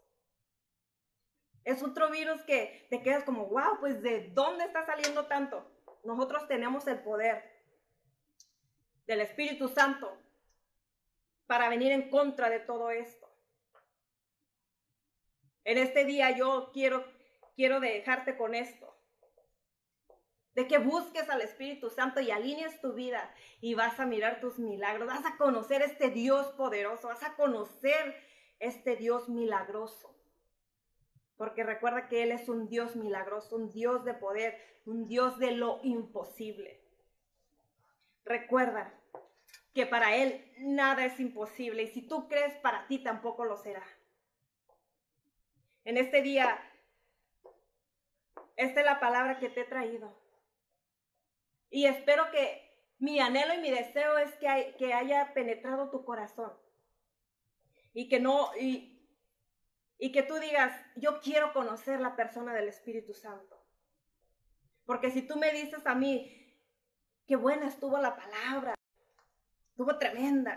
[1.65, 5.65] Es otro virus que te quedas como, wow, pues ¿de dónde está saliendo tanto?
[6.05, 7.43] Nosotros tenemos el poder
[9.07, 10.17] del Espíritu Santo
[11.47, 13.29] para venir en contra de todo esto.
[15.65, 17.05] En este día yo quiero,
[17.55, 18.92] quiero dejarte con esto
[20.55, 24.59] de que busques al Espíritu Santo y alinees tu vida y vas a mirar tus
[24.59, 28.17] milagros, vas a conocer este Dios poderoso, vas a conocer
[28.59, 30.15] este Dios milagroso.
[31.37, 35.53] Porque recuerda que Él es un Dios milagroso, un Dios de poder, un Dios de
[35.53, 36.81] lo imposible.
[38.25, 38.95] Recuerda
[39.75, 43.83] que para Él nada es imposible y si tú crees, para ti tampoco lo será.
[45.85, 46.61] En este día,
[48.57, 50.22] esta es la palabra que te he traído.
[51.73, 56.53] Y espero que mi anhelo y mi deseo es que, haya penetrado tu corazón.
[57.95, 59.09] Y que no, y,
[59.99, 63.59] y que tú digas, yo quiero conocer la persona del Espíritu Santo.
[64.85, 66.55] Porque si tú me dices a mí,
[67.27, 68.75] qué buena estuvo la palabra,
[69.71, 70.55] estuvo tremenda,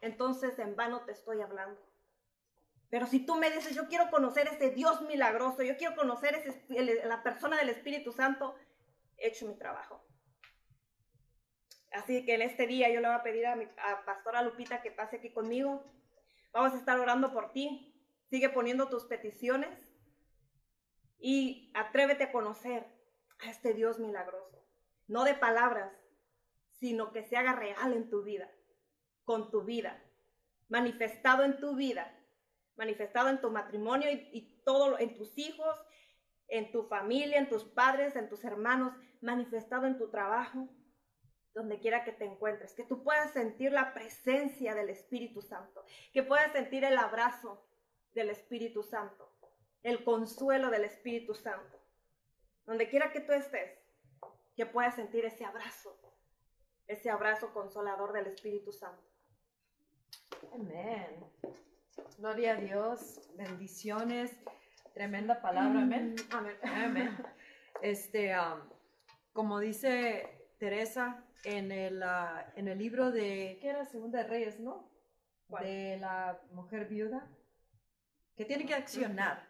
[0.00, 1.80] entonces en vano te estoy hablando.
[2.88, 6.64] Pero si tú me dices, yo quiero conocer ese Dios milagroso, yo quiero conocer ese,
[7.04, 8.54] la persona del Espíritu Santo,
[9.18, 10.02] he hecho mi trabajo.
[11.94, 13.66] Así que en este día yo le voy a pedir a mi
[14.04, 15.84] pastora Lupita que pase aquí conmigo.
[16.52, 17.94] Vamos a estar orando por ti.
[18.28, 19.70] Sigue poniendo tus peticiones
[21.18, 22.84] y atrévete a conocer
[23.38, 24.66] a este Dios milagroso.
[25.06, 25.92] No de palabras,
[26.72, 28.50] sino que se haga real en tu vida,
[29.24, 30.02] con tu vida,
[30.68, 32.12] manifestado en tu vida,
[32.76, 35.76] manifestado en tu matrimonio y, y todo en tus hijos,
[36.48, 40.68] en tu familia, en tus padres, en tus hermanos, manifestado en tu trabajo,
[41.54, 46.24] donde quiera que te encuentres, que tú puedas sentir la presencia del Espíritu Santo, que
[46.24, 47.64] puedas sentir el abrazo
[48.12, 49.32] del Espíritu Santo,
[49.82, 51.80] el consuelo del Espíritu Santo.
[52.66, 53.78] Donde quiera que tú estés,
[54.56, 55.96] que puedas sentir ese abrazo,
[56.88, 59.02] ese abrazo consolador del Espíritu Santo.
[60.52, 61.24] Amén.
[62.18, 64.32] Gloria a Dios, bendiciones,
[64.92, 66.14] tremenda palabra, amén.
[66.14, 66.56] Mm, amén.
[66.62, 67.18] Amén.
[67.80, 68.60] Este, um,
[69.32, 73.84] como dice Teresa en el, ah, en el libro de, ¿qué era?
[73.84, 74.90] Segunda de Reyes, ¿no?
[75.46, 75.64] ¿Cuál?
[75.64, 77.28] De la mujer viuda,
[78.34, 79.46] que tiene que accionar.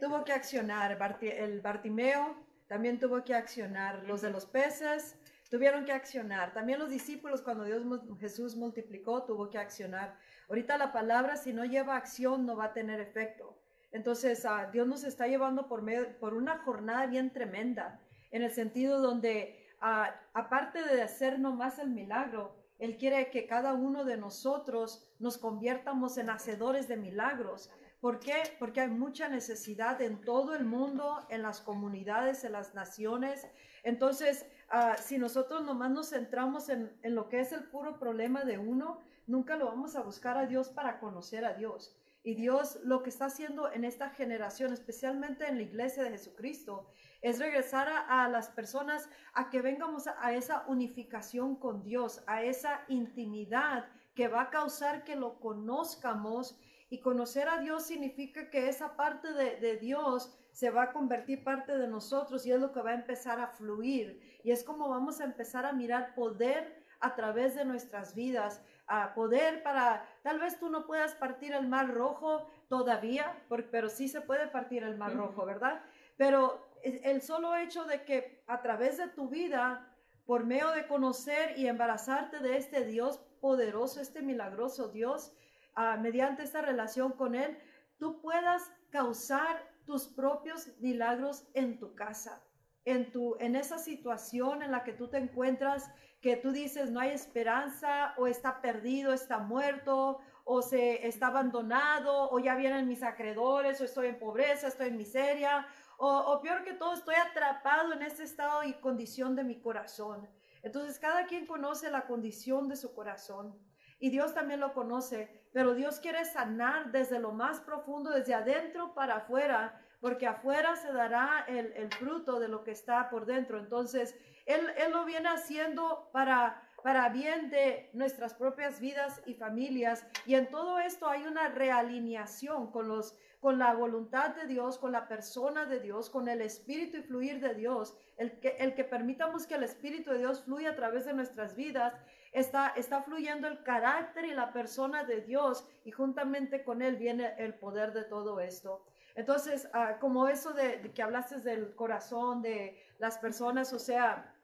[0.00, 5.16] Tuvo que accionar, Barti- el Bartimeo también tuvo que accionar, los de los peces
[5.48, 7.84] tuvieron que accionar, también los discípulos cuando Dios,
[8.18, 10.18] Jesús multiplicó, tuvo que accionar.
[10.48, 13.56] Ahorita la palabra si no lleva acción no va a tener efecto.
[13.92, 18.00] Entonces ah, Dios nos está llevando por, medio, por una jornada bien tremenda,
[18.32, 24.04] en el sentido donde aparte de hacer nomás el milagro, Él quiere que cada uno
[24.04, 27.70] de nosotros nos conviertamos en hacedores de milagros.
[28.00, 28.34] ¿Por qué?
[28.58, 33.46] Porque hay mucha necesidad en todo el mundo, en las comunidades, en las naciones.
[33.82, 38.44] Entonces, ah, si nosotros nomás nos centramos en, en lo que es el puro problema
[38.44, 41.96] de uno, nunca lo vamos a buscar a Dios para conocer a Dios.
[42.22, 46.88] Y Dios lo que está haciendo en esta generación, especialmente en la iglesia de Jesucristo,
[47.28, 52.22] es regresar a, a las personas a que vengamos a, a esa unificación con Dios,
[52.26, 56.58] a esa intimidad que va a causar que lo conozcamos.
[56.88, 61.42] Y conocer a Dios significa que esa parte de, de Dios se va a convertir
[61.42, 64.38] parte de nosotros y es lo que va a empezar a fluir.
[64.44, 69.14] Y es como vamos a empezar a mirar poder a través de nuestras vidas, a
[69.14, 74.06] poder para, tal vez tú no puedas partir el mar rojo todavía, por- pero sí
[74.08, 75.82] se puede partir el mar rojo, ¿verdad?
[76.16, 79.92] Pero el solo hecho de que a través de tu vida,
[80.24, 85.32] por medio de conocer y embarazarte de este Dios poderoso, este milagroso Dios,
[85.74, 87.58] ah, mediante esta relación con Él,
[87.98, 92.42] tú puedas causar tus propios milagros en tu casa,
[92.84, 97.00] en, tu, en esa situación en la que tú te encuentras, que tú dices no
[97.00, 103.02] hay esperanza o está perdido, está muerto o se está abandonado o ya vienen mis
[103.02, 105.66] acreedores o estoy en pobreza, estoy en miseria
[105.98, 110.28] o, peor que todo estoy atrapado en este estado y condición de mi corazón.
[110.62, 113.58] Entonces cada quien conoce la condición de su corazón
[113.98, 118.94] y Dios también lo conoce, pero Dios quiere sanar desde lo más profundo, desde adentro
[118.94, 123.58] para afuera, porque afuera se dará el, el fruto de lo que está por dentro.
[123.58, 130.06] Entonces, Él, él lo viene haciendo para, para bien de nuestras propias vidas y familias,
[130.24, 134.92] y en todo esto hay una realineación con los con la voluntad de Dios, con
[134.92, 138.82] la persona de Dios, con el espíritu y fluir de Dios, el que, el que
[138.82, 141.94] permitamos que el espíritu de Dios fluya a través de nuestras vidas,
[142.32, 147.34] está, está fluyendo el carácter y la persona de Dios y juntamente con él viene
[147.38, 148.84] el poder de todo esto.
[149.14, 154.34] Entonces, ah, como eso de, de que hablaste del corazón de las personas, o sea,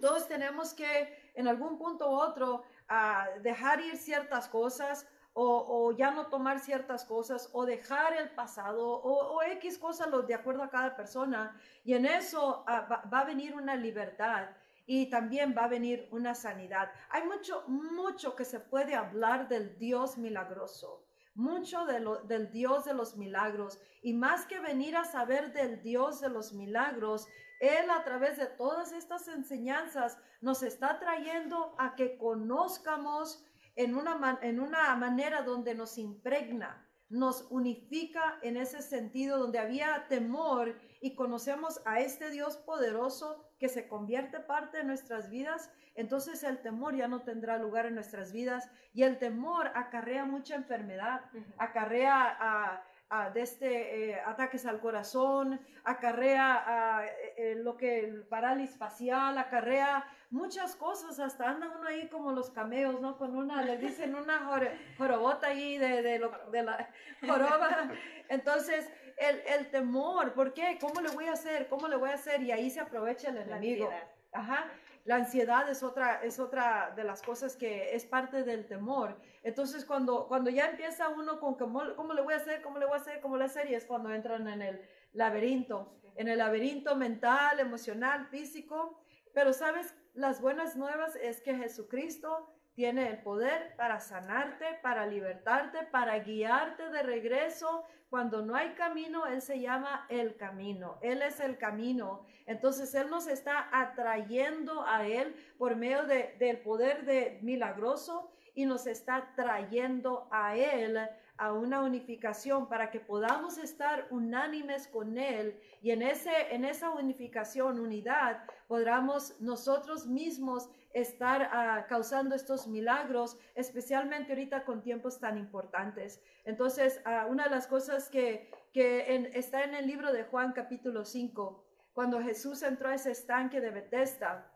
[0.00, 6.12] todos tenemos que en algún punto u otro ah, dejar ir ciertas cosas o, ya
[6.12, 10.62] no tomar ciertas cosas o dejar el pasado o, o X cosas lo- de acuerdo
[10.62, 14.50] a cada persona y en eso ah, va, a venir una libertad
[14.86, 16.92] y también va a venir una sanidad.
[17.10, 23.16] Hay mucho, mucho que se puede hablar del Dios milagroso, mucho del Dios de los
[23.16, 27.26] milagros y más que venir a saber del Dios de los milagros,
[27.68, 33.44] Él a través de todas estas enseñanzas nos está trayendo a que conozcamos
[33.76, 39.58] en una, man- en una manera donde nos impregna, nos unifica en ese sentido donde
[39.58, 45.70] había temor y conocemos a este Dios poderoso que se convierte parte de nuestras vidas,
[45.94, 50.54] entonces el temor ya no tendrá lugar en nuestras vidas y el temor acarrea mucha
[50.54, 51.20] enfermedad,
[51.58, 52.84] acarrea a,
[53.22, 58.76] a de este, eh, ataques al corazón, acarrea a, eh, eh, lo que el parálisis
[58.76, 63.16] facial, acarrea muchas cosas, hasta anda uno ahí como los cameos, ¿no?
[63.16, 66.88] Con una, le dicen una jor- jorobota ahí de, de, lo- de la
[67.20, 67.88] joroba.
[68.28, 70.78] Entonces, el, el temor, ¿por qué?
[70.80, 71.68] ¿Cómo le voy a hacer?
[71.68, 72.42] ¿Cómo le voy a hacer?
[72.42, 73.86] Y ahí se aprovecha el enemigo.
[74.32, 74.64] Ajá.
[75.04, 79.20] La ansiedad es otra, es otra de las cosas que es parte del temor.
[79.42, 82.86] Entonces, cuando, cuando ya empieza uno con cómo, cómo le voy a hacer, cómo le
[82.86, 84.80] voy a hacer, cómo le voy a hacer, y es cuando entran en el
[85.12, 88.98] laberinto, en el laberinto mental, emocional, físico.
[89.34, 89.94] Pero, ¿sabes?
[90.14, 96.90] Las buenas nuevas es que Jesucristo tiene el poder para sanarte, para libertarte, para guiarte
[96.90, 97.84] de regreso.
[98.10, 100.98] Cuando no hay camino, Él se llama el camino.
[101.02, 102.26] Él es el camino.
[102.46, 108.66] Entonces Él nos está atrayendo a Él por medio de- del poder de milagroso y
[108.66, 110.98] nos está trayendo a Él
[111.36, 116.90] a una unificación para que podamos estar unánimes con Él y en, ese, en esa
[116.90, 125.36] unificación, unidad, podamos nosotros mismos estar ah, causando estos milagros, especialmente ahorita con tiempos tan
[125.36, 126.22] importantes.
[126.44, 131.04] Entonces, ah, una de las cosas que, que está en el libro de Juan capítulo
[131.04, 134.50] 5, cuando Jesús entró a ese estanque de Bethesda,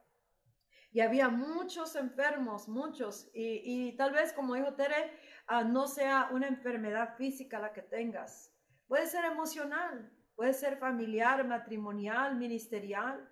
[0.90, 5.12] y había muchos enfermos, muchos, y, y tal vez como dijo Tere,
[5.50, 8.54] uh, no sea una enfermedad física la que tengas,
[8.86, 13.28] puede ser emocional, puede ser familiar, matrimonial, ministerial,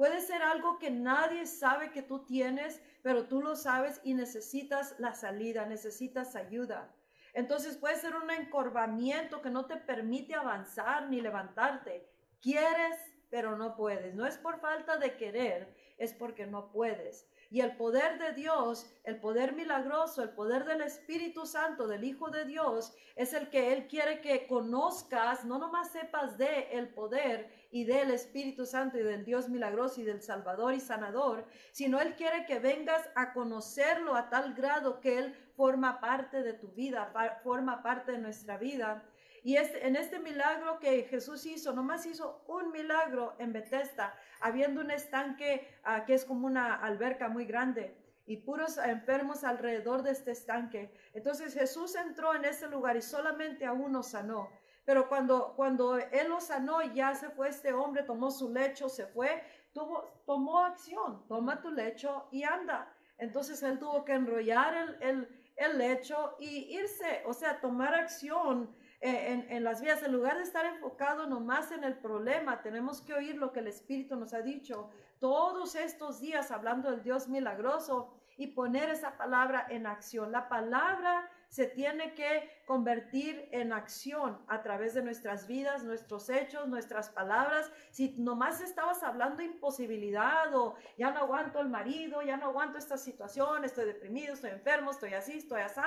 [0.00, 4.98] puede ser algo que nadie sabe que tú tienes, pero tú lo sabes y necesitas
[4.98, 6.90] la salida, necesitas ayuda.
[7.34, 12.08] Entonces puede ser un encorvamiento que no te permite avanzar ni levantarte.
[12.40, 12.96] Quieres,
[13.28, 14.14] pero no puedes.
[14.14, 17.28] No es por falta de querer, es porque no puedes.
[17.52, 22.30] Y el poder de Dios, el poder milagroso, el poder del Espíritu Santo, del Hijo
[22.30, 27.50] de Dios, es el que Él quiere que conozcas, no nomás sepas de el poder
[27.72, 32.14] y del Espíritu Santo y del Dios milagroso y del Salvador y Sanador, sino Él
[32.14, 37.12] quiere que vengas a conocerlo a tal grado que Él forma parte de tu vida,
[37.42, 39.02] forma parte de nuestra vida.
[39.42, 44.80] Y este, en este milagro que Jesús hizo, nomás hizo un milagro en Bethesda, habiendo
[44.80, 50.12] un estanque ah, que es como una alberca muy grande y puros enfermos alrededor de
[50.12, 50.92] este estanque.
[51.14, 54.48] Entonces Jesús entró en ese lugar y solamente a uno sanó.
[54.84, 59.06] Pero cuando, cuando él lo sanó, ya se fue este hombre, tomó su lecho, se
[59.06, 62.92] fue, tuvo, tomó acción, toma tu lecho y anda.
[63.18, 68.74] Entonces él tuvo que enrollar el, el, el lecho y irse, o sea, tomar acción
[69.02, 73.14] eh, en, las vías, en lugar de estar enfocado nomás en el problema, tenemos que
[73.14, 78.12] oír lo que el Espíritu nos ha dicho todos estos días hablando del Dios milagroso
[78.36, 80.32] y poner esa palabra en acción.
[80.32, 86.68] La palabra se tiene que convertir en acción a través de nuestras vidas, nuestros hechos,
[86.68, 87.72] nuestras palabras.
[87.90, 92.96] Si nomás estabas hablando imposibilidad o ya no aguanto el marido, ya no aguanto esta
[92.96, 95.80] situación, estoy deprimido, estoy enfermo, estoy así, estoy así,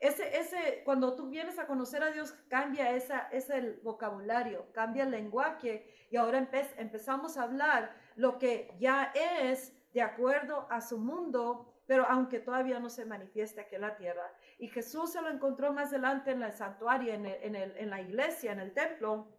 [0.00, 5.10] ese, ese, cuando tú vienes a conocer a Dios, cambia esa, ese vocabulario, cambia el
[5.10, 6.38] lenguaje y ahora
[6.76, 12.78] empezamos a hablar lo que ya es de acuerdo a su mundo, pero aunque todavía
[12.78, 14.32] no se manifieste aquí en la tierra.
[14.58, 18.00] Y Jesús se lo encontró más adelante en el santuario, en, en, el, en la
[18.00, 19.34] iglesia, en el templo,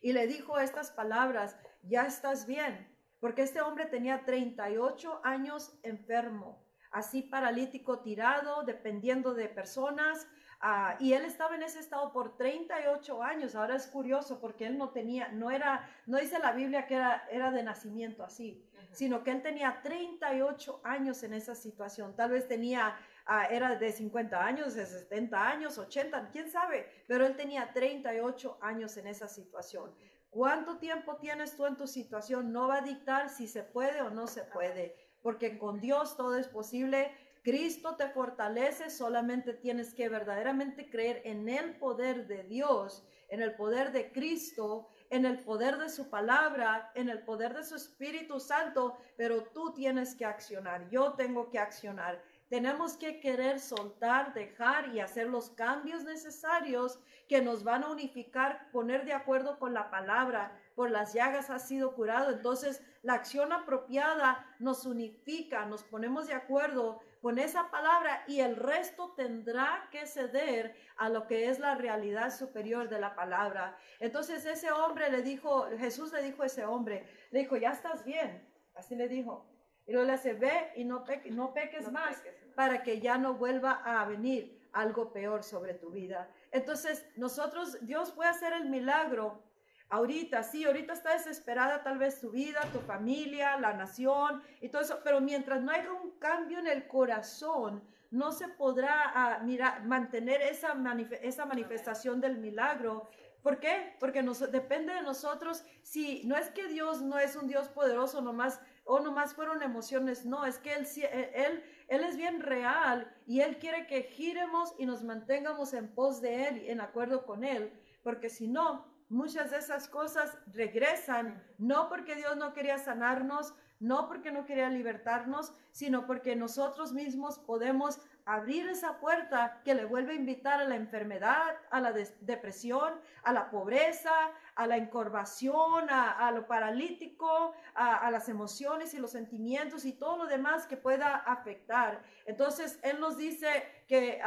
[0.00, 6.65] y le dijo estas palabras, ya estás bien, porque este hombre tenía 38 años enfermo
[6.90, 10.26] así paralítico tirado, dependiendo de personas.
[10.60, 13.54] Ah, y él estaba en ese estado por 38 años.
[13.54, 17.26] Ahora es curioso porque él no tenía, no era, no dice la Biblia que era,
[17.30, 22.16] era de nacimiento así, sino que él tenía 38 años en esa situación.
[22.16, 27.26] Tal vez tenía, ah, era de 50 años, de 70 años, 80, quién sabe, pero
[27.26, 29.94] él tenía 38 años en esa situación.
[30.30, 32.52] ¿Cuánto tiempo tienes tú en tu situación?
[32.52, 36.36] No va a dictar si se puede o no se puede porque con Dios todo
[36.36, 37.10] es posible.
[37.42, 43.56] Cristo te fortalece, solamente tienes que verdaderamente creer en el poder de Dios, en el
[43.56, 48.38] poder de Cristo, en el poder de su palabra, en el poder de su Espíritu
[48.38, 52.22] Santo, pero tú tienes que accionar, yo tengo que accionar.
[52.48, 58.70] Tenemos que querer soltar, dejar y hacer los cambios necesarios que nos van a unificar,
[58.70, 60.56] poner de acuerdo con la palabra.
[60.76, 62.30] Por las llagas ha sido curado.
[62.30, 68.54] Entonces, la acción apropiada nos unifica, nos ponemos de acuerdo con esa palabra y el
[68.54, 73.76] resto tendrá que ceder a lo que es la realidad superior de la palabra.
[73.98, 78.04] Entonces, ese hombre le dijo, Jesús le dijo a ese hombre, le dijo, ya estás
[78.04, 78.46] bien.
[78.74, 79.48] Así le dijo,
[79.86, 82.22] y luego le hace, ve y no, no peques más
[82.54, 86.30] para que ya no vuelva a venir algo peor sobre tu vida.
[86.50, 89.42] Entonces, nosotros, Dios puede hacer el milagro
[89.88, 94.82] ahorita, sí, ahorita está desesperada tal vez tu vida, tu familia, la nación y todo
[94.82, 99.42] eso, pero mientras no haya un cambio en el corazón, no se podrá ah,
[99.84, 100.76] mantener esa,
[101.22, 103.08] esa manifestación del milagro.
[103.42, 103.96] ¿Por qué?
[104.00, 105.64] Porque nos, depende de nosotros.
[105.82, 110.24] Si no es que Dios no es un Dios poderoso, nomás o nomás fueron emociones,
[110.24, 114.74] no, es que él, e, él, él es bien real y Él quiere que giremos
[114.78, 117.72] y nos mantengamos en pos de Él y en acuerdo con Él,
[118.04, 124.08] porque si no, muchas de esas cosas regresan, no porque Dios no quería sanarnos, no
[124.08, 130.12] porque no quería libertarnos, sino porque nosotros mismos podemos abrir esa puerta que le vuelve
[130.12, 134.12] a invitar a la enfermedad, a la depresión, a la pobreza,
[134.56, 140.26] a la encorvación, a, lo paralítico, a, las emociones y los sentimientos y todo lo
[140.26, 142.02] demás que pueda afectar.
[142.24, 144.20] Entonces, Él nos dice que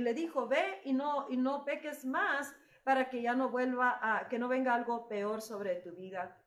[0.00, 4.28] le dijo, ve y no, y no peques más para que ya no vuelva a,
[4.28, 6.40] que no venga algo peor sobre tu vida.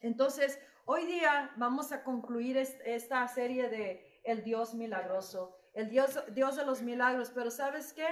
[0.00, 6.56] Entonces, hoy día vamos a concluir esta serie de El Dios milagroso el Dios, Dios
[6.56, 8.06] de los milagros, pero ¿sabes qué?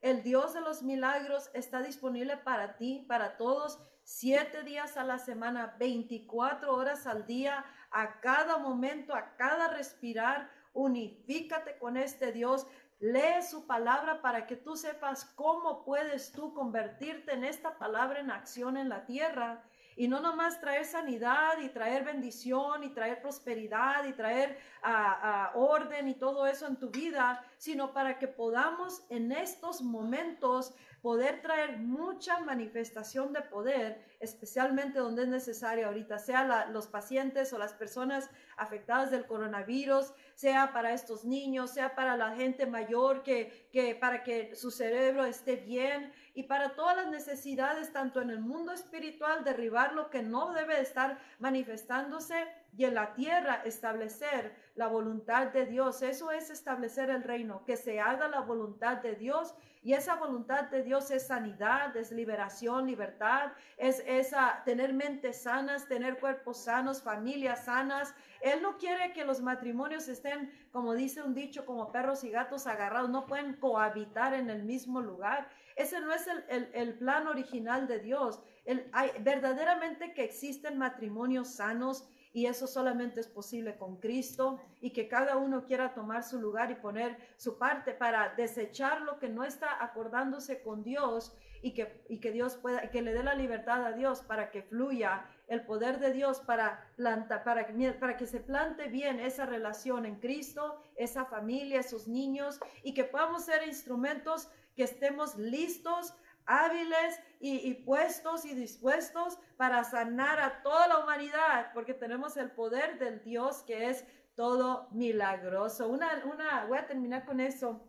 [0.00, 5.18] El Dios de los milagros está disponible para ti, para todos, siete días a la
[5.18, 10.50] semana, 24 horas al día, a cada momento, a cada respirar.
[10.72, 12.66] Unifícate con este Dios.
[13.02, 18.30] Lee su palabra para que tú sepas cómo puedes tú convertirte en esta palabra en
[18.30, 19.64] acción en la tierra.
[19.96, 26.06] Y no nomás traer sanidad y traer bendición y traer prosperidad y traer a orden
[26.06, 30.72] y todo eso en tu vida, sino para que podamos en estos momentos
[31.02, 37.58] poder traer mucha manifestación de poder, especialmente donde es necesario ahorita, sea los pacientes o
[37.58, 43.61] las personas afectadas del coronavirus, sea para estos niños, sea para la gente mayor, que,
[43.72, 48.38] que para que su cerebro esté bien y para todas las necesidades, tanto en el
[48.38, 52.46] mundo espiritual, derribar lo que no debe estar manifestándose
[52.76, 56.02] y en la tierra establecer la voluntad de Dios.
[56.02, 59.54] Eso es establecer el reino, que se haga la voluntad de Dios
[59.84, 65.88] y esa voluntad de Dios es sanidad, es liberación, libertad, es, esa tener mentes sanas,
[65.88, 68.14] tener cuerpos sanos, familias sanas.
[68.42, 72.66] Él no quiere que los matrimonios estén, como dice un dicho, como perros y gatos
[72.66, 75.48] agarrados, no pueden cohabitar en el mismo lugar.
[75.76, 78.42] Ese no es el, el, plan original de Dios.
[78.64, 85.08] El, verdaderamente que existen matrimonios sanos y eso solamente es posible con Cristo y que
[85.08, 89.44] cada uno quiera tomar su lugar y poner su parte para desechar lo que no
[89.44, 93.84] está acordándose con Dios y que, y que Dios pueda, que le dé la libertad
[93.84, 97.66] a Dios para que fluya el poder de Dios para, planta, para,
[98.00, 103.04] para que se plante bien esa relación en Cristo, esa familia, esos niños y que
[103.04, 106.14] podamos ser instrumentos que estemos listos
[106.46, 112.98] hábiles y, puestos y dispuestos para sanar a toda la humanidad, porque tenemos el poder
[112.98, 115.88] del Dios que es todo milagroso.
[115.88, 117.80] Una, una, voy a terminar con eso.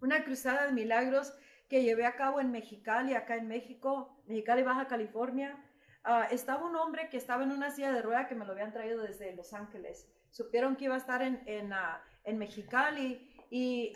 [0.00, 1.32] Una cruzada de milagros
[1.68, 5.62] que llevé a cabo en Mexicali, acá en México, Mexicali, Baja California.
[6.08, 8.72] Ah, estaba un hombre que estaba en una silla de rueda que me lo habían
[8.72, 10.06] traído desde Los Ángeles.
[10.30, 13.92] Supieron que iba a estar en, en, uh, en Mexicali y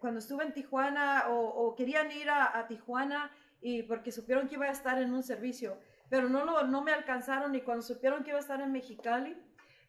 [0.00, 4.72] cuando estuve en Tijuana o, querían ir a, Tijuana y porque supieron que iba a
[4.72, 8.38] estar en un servicio, pero no, lo, no me alcanzaron y cuando supieron que iba
[8.38, 9.36] a estar en Mexicali,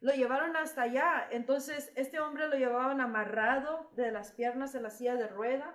[0.01, 1.27] lo llevaron hasta allá.
[1.31, 5.73] Entonces este hombre lo llevaban amarrado de las piernas en la silla de rueda.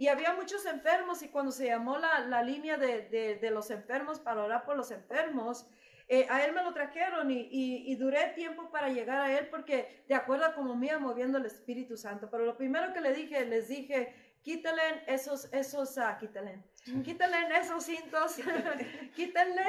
[0.00, 3.70] Y había muchos enfermos y cuando se llamó la, la línea de, de, de los
[3.70, 5.66] enfermos para orar por los enfermos,
[6.08, 10.02] eh, a él me lo trajeron y, y, duré tiempo para llegar a él porque
[10.08, 12.30] de acuerdo a como me iba moviendo el Espíritu Santo.
[12.30, 16.62] Pero lo primero que le dije, les dije, quítale esos, esos, ah, quítale,
[17.04, 18.36] quítale esos cintos,
[19.14, 19.66] quítenle,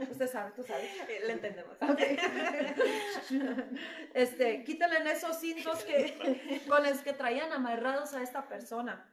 [0.12, 0.90] usted sabe, tú sabes.
[1.26, 1.76] Le entendemos.
[4.14, 9.12] Este, quítale esos cintos que, con los que traían amarrados a esta persona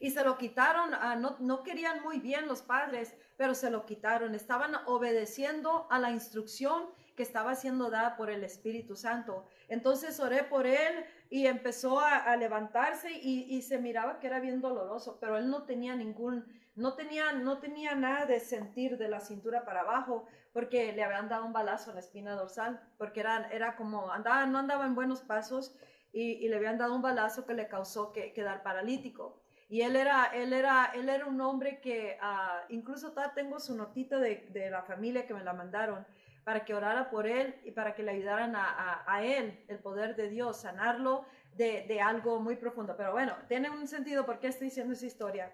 [0.00, 0.90] y se lo quitaron,
[1.20, 6.10] no, no querían muy bien los padres, pero se lo quitaron, estaban obedeciendo a la
[6.10, 9.46] instrucción que estaba siendo dada por el Espíritu Santo.
[9.68, 14.60] Entonces oré por él y empezó a, levantarse y, y, se miraba que era bien
[14.60, 16.44] doloroso, pero él no tenía ningún,
[16.74, 21.28] no tenía, no tenía nada de sentir de la cintura para abajo porque le habían
[21.28, 24.94] dado un balazo en la espina dorsal, porque era, era como, andaba, no andaba en
[24.94, 25.74] buenos pasos
[26.12, 29.42] y, y le habían dado un balazo que le causó que, quedar paralítico.
[29.68, 34.18] Y él era, él era, él era un hombre que uh, incluso tengo su notita
[34.18, 36.06] de, de, la familia que me la mandaron
[36.44, 39.80] para que orara por él y para que le ayudaran a, a, a él, el
[39.80, 41.24] poder de Dios, sanarlo
[41.56, 42.94] de, de, algo muy profundo.
[42.96, 45.52] Pero bueno, tiene un sentido por qué estoy diciendo esa historia.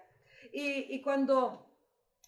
[0.51, 1.65] Y, y cuando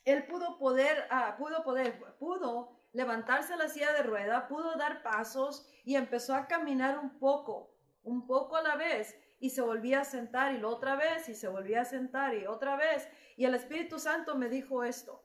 [0.05, 5.67] él pudo poder, uh, pudo poder, pudo levantarse la silla de rueda, pudo dar pasos
[5.83, 7.71] y empezó a caminar un poco,
[8.03, 11.35] un poco a la vez y se volvía a sentar y lo otra vez y
[11.35, 13.07] se volvía a sentar y otra vez.
[13.37, 15.23] Y el Espíritu Santo me dijo esto.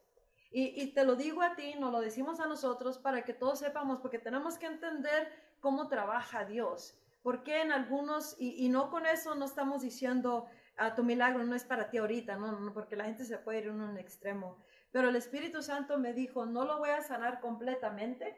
[0.51, 3.61] Y, y te lo digo a ti, nos lo decimos a nosotros para que todos
[3.61, 6.99] sepamos, porque tenemos que entender cómo trabaja Dios.
[7.23, 10.47] Porque en algunos, y, y no con eso no estamos diciendo,
[10.77, 13.37] a ah, tu milagro no es para ti ahorita, no, no, porque la gente se
[13.37, 14.57] puede ir en un extremo.
[14.91, 18.37] Pero el Espíritu Santo me dijo, no lo voy a sanar completamente,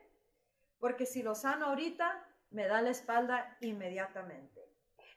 [0.79, 4.61] porque si lo sano ahorita, me da la espalda inmediatamente.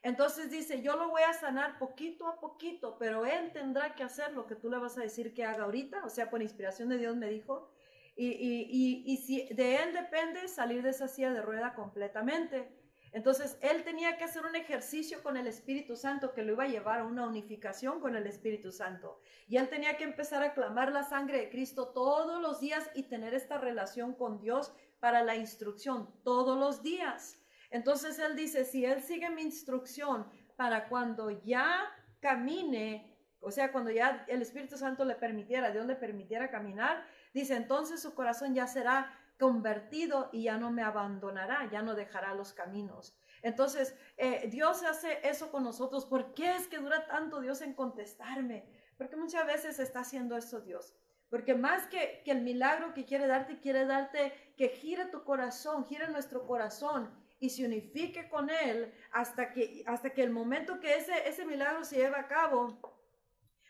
[0.06, 4.34] Entonces dice, yo lo voy a sanar poquito a poquito, pero él tendrá que hacer
[4.34, 6.99] lo que tú le vas a decir que haga ahorita, o sea, por inspiración de
[6.99, 7.72] Dios me dijo,
[8.16, 12.72] y, y, y, si de él depende salir de esa silla de rueda completamente.
[13.14, 16.68] Entonces, él tenía que hacer un ejercicio con el Espíritu Santo que lo iba a
[16.68, 19.20] llevar a una unificación con el Espíritu Santo.
[19.47, 23.03] Y él tenía que empezar a clamar la sangre de Cristo todos los días y
[23.10, 27.39] tener esta relación con Dios para la instrucción todos los días.
[27.76, 31.84] Entonces él dice, si él sigue mi instrucción para cuando ya
[32.21, 37.53] camine, o sea, cuando ya el Espíritu Santo le permitiera, Dios le permitiera caminar, dice,
[37.57, 42.53] entonces su corazón ya será convertido y ya no me abandonará, ya no dejará los
[42.53, 43.17] caminos.
[43.41, 46.05] Entonces, eh, Dios hace eso con nosotros.
[46.05, 48.69] ¿Por qué es que dura tanto Dios en contestarme?
[48.97, 50.95] Porque muchas veces está haciendo eso Dios.
[51.30, 55.84] Porque más que, que el milagro que quiere darte, quiere darte que gire tu corazón,
[55.84, 60.95] gire nuestro corazón y se unifique con Él hasta que, hasta que el momento que
[60.95, 62.79] ese, ese milagro se lleve a cabo,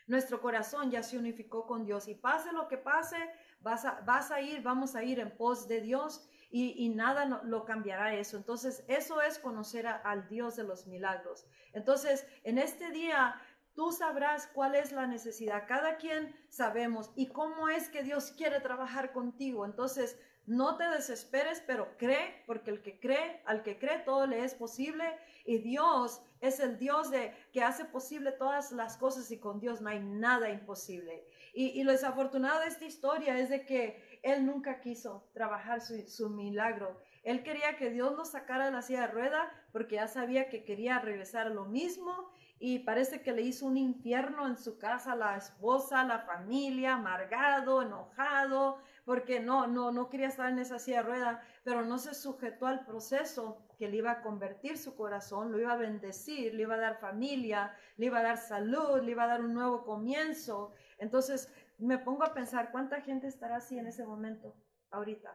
[0.06, 2.08] nuestro corazón ya se unificó con Dios.
[2.08, 3.16] Y pase lo que pase,
[3.60, 7.64] vas a, vas a ir, vamos a ir en pos de Dios y, nada lo
[7.64, 8.36] cambiará eso.
[8.36, 11.46] Entonces, eso es conocer al Dios de los milagros.
[11.72, 13.40] Entonces, en este día
[13.76, 15.68] Tú sabrás cuál es la necesidad.
[15.68, 19.66] Cada quien sabemos y cómo es que Dios quiere trabajar contigo.
[19.66, 24.44] Entonces, no te desesperes, pero cree, porque el que cree, al que cree, todo le
[24.44, 25.04] es posible.
[25.44, 29.80] Y Dios es el Dios de, que hace posible todas las cosas y con Dios
[29.80, 31.24] no hay nada imposible.
[31.52, 36.28] Y, lo desafortunado de esta historia es de que Él nunca quiso trabajar su, su
[36.28, 37.00] milagro.
[37.24, 40.64] Él quería que Dios lo sacara de la silla de rueda porque ya sabía que
[40.64, 45.14] quería regresar a lo mismo y parece que le hizo un infierno en su casa
[45.14, 50.96] la esposa, la familia, amargado, enojado, porque no, no, no quería estar en esa silla
[50.96, 55.52] de rueda, pero no se sujetó al proceso que le iba a convertir su corazón,
[55.52, 59.12] lo iba a bendecir, le iba a dar familia, le iba a dar salud, le
[59.12, 60.74] iba a dar un nuevo comienzo.
[60.98, 64.56] Entonces me pongo a pensar, ¿cuánta gente estará así en ese momento,
[64.90, 65.32] ahorita?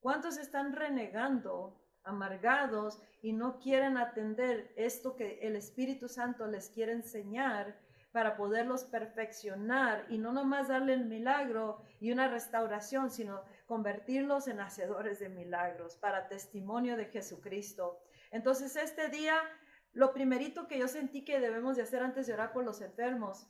[0.00, 6.92] ¿Cuántos están renegando, amargados y no quieren atender esto que el Espíritu Santo les quiere
[6.92, 7.78] enseñar?
[8.12, 14.60] Para poderlos perfeccionar y no nomás darle el milagro y una restauración, sino convertirlos en
[14.60, 18.02] hacedores de milagros para testimonio de Jesucristo.
[18.30, 19.36] Entonces este día,
[19.92, 23.48] lo primerito que yo sentí que debemos de hacer antes de orar por los enfermos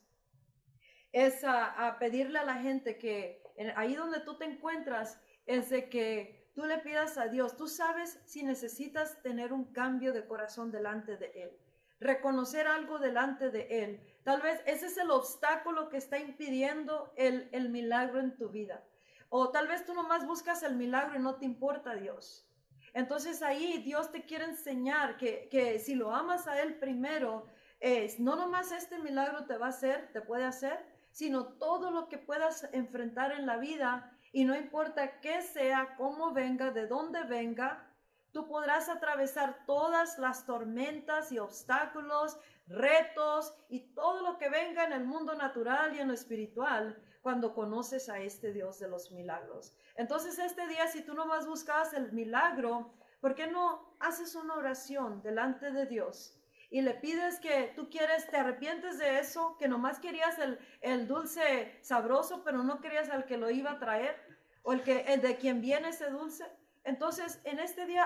[1.11, 3.43] es a, pedirle a la gente que
[3.77, 8.21] ahí donde tú te encuentras es de que tú le pidas a Dios, tú sabes
[8.25, 11.62] si necesitas tener un cambio de corazón delante de Él
[12.03, 14.01] reconocer algo delante de Él.
[14.25, 18.85] Tal vez ese es el obstáculo que está impidiendo el, el milagro en tu vida.
[19.29, 22.49] O tal vez tú nomás buscas el milagro y no te importa Dios.
[22.95, 27.47] Entonces ahí Dios te quiere enseñar que, que si lo amas a Él primero,
[27.81, 32.09] es no nomás este milagro te va a hacer, te puede hacer, sino todo lo
[32.09, 37.23] que puedas enfrentar en la vida y no importa qué sea, cómo venga, de dónde
[37.25, 37.87] venga,
[38.33, 44.93] Tú podrás atravesar todas las tormentas y obstáculos, retos y todo lo que venga en
[44.93, 49.75] el mundo natural y en lo espiritual cuando conoces a este Dios de los milagros.
[49.97, 55.23] Entonces este día, si tú nomás buscas el milagro, ¿por qué no haces una oración
[55.23, 56.39] delante de Dios?
[56.73, 61.07] y le pides que tú quieres, te arrepientes de eso, que nomás querías el, el
[61.07, 64.17] dulce sabroso, pero no querías al que lo iba a traer,
[64.63, 66.47] o el, que, el de quien viene ese dulce.
[66.85, 68.05] Entonces, en este día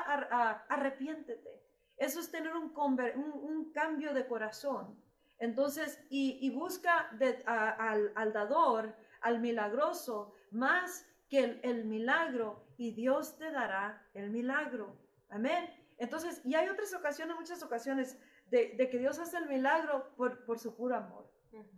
[0.69, 1.63] arrepiéntete.
[1.97, 5.03] Eso es tener un, un, cambio de corazón.
[5.39, 7.11] Entonces, y, busca
[7.47, 14.97] al, dador, al milagroso, más que el, milagro, y Dios te dará el milagro.
[15.31, 15.71] Amén.
[15.99, 18.19] Entonces, y hay otras ocasiones, muchas ocasiones,
[18.51, 21.27] de, que Dios hace el milagro por, por su puro amor.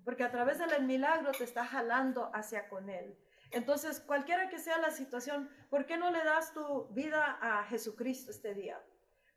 [0.04, 3.16] Porque a través del milagro te está jalando hacia con Él.
[3.50, 8.30] Entonces, cualquiera que sea la situación, ¿por qué no le das tu vida a Jesucristo
[8.30, 8.80] este día?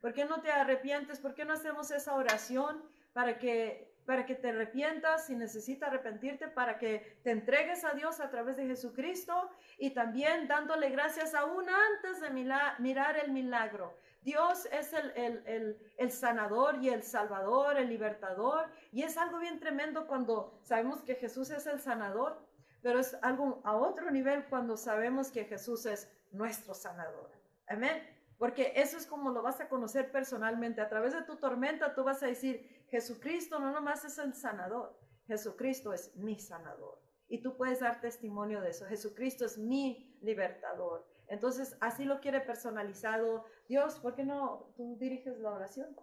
[0.01, 1.19] ¿Por qué no te arrepientes?
[1.19, 2.83] ¿Por qué no hacemos esa oración
[3.13, 8.19] para que para que te arrepientas si necesitas arrepentirte, para que te entregues a Dios
[8.19, 13.95] a través de Jesucristo y también dándole gracias aún antes de mirar el milagro.
[14.21, 19.59] Dios es el, el, el, sanador y el salvador, el libertador, y es algo bien
[19.59, 22.39] tremendo cuando sabemos que Jesús es el sanador,
[22.81, 27.29] pero es algo a otro nivel cuando sabemos que Jesús es nuestro sanador.
[27.67, 28.01] Amén.
[28.37, 30.81] Porque eso es como lo vas a conocer personalmente.
[30.81, 34.97] A través de tu tormenta tú vas a decir, Jesucristo no nomás es el sanador,
[35.27, 36.99] Jesucristo es mi sanador.
[37.27, 38.85] Y tú puedes dar testimonio de eso.
[38.87, 41.07] Jesucristo es mi libertador.
[41.27, 43.99] Entonces, así lo quiere personalizado Dios.
[43.99, 45.95] ¿Por qué no tú diriges la oración?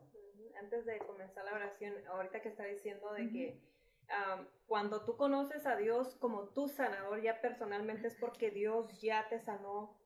[0.58, 3.60] antes de comenzar la oración, ahorita que está diciendo de que
[4.66, 9.40] cuando tú conoces a Dios como tu sanador ya personalmente es porque Dios ya te
[9.40, 9.96] sanó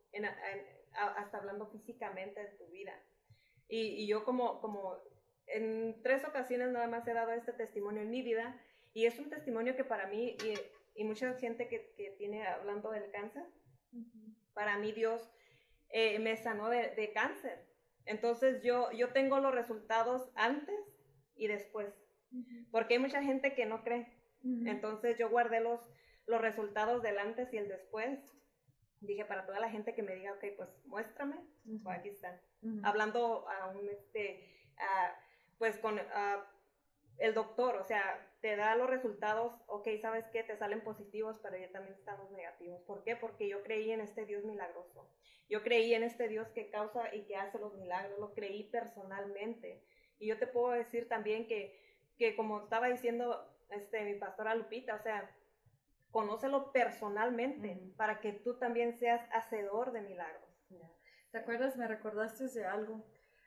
[0.94, 2.92] hasta hablando físicamente en tu vida.
[3.68, 4.98] Y, yo como, como
[5.46, 8.60] en tres ocasiones nada más he dado este testimonio en mi vida
[8.92, 10.36] y es un testimonio que para mí
[10.94, 13.44] y, mucha gente que, que, tiene hablando del cáncer,
[14.52, 15.32] para mí Dios
[15.88, 17.66] eh, me sanó de, de, cáncer.
[18.04, 20.78] Entonces yo, yo tengo los resultados antes
[21.34, 22.01] y después,
[22.70, 24.06] porque hay mucha gente que no cree.
[24.42, 25.80] Entonces yo guardé los,
[26.26, 28.18] los resultados del antes y el después.
[29.00, 31.36] Dije para toda la gente que me diga, ok, pues muéstrame,
[31.82, 32.40] pues aquí están.
[32.82, 34.48] Hablando a un, este,
[35.58, 36.00] pues con
[37.18, 40.42] el doctor, o sea, te da los resultados, ok, ¿sabes qué?
[40.42, 42.82] Te salen positivos, pero ya también están los negativos.
[42.82, 43.16] ¿Por qué?
[43.16, 45.08] Porque yo creí en este Dios milagroso.
[45.48, 49.84] Yo creí en este Dios que causa y que hace los milagros, lo creí personalmente.
[50.18, 51.80] Y yo te puedo decir también que,
[52.22, 55.28] que como estaba diciendo este, mi pastora Lupita, o sea,
[56.12, 60.48] conócelo personalmente para que tú también seas hacedor de milagros.
[61.32, 61.76] ¿Te acuerdas?
[61.76, 63.04] Me recordaste de algo.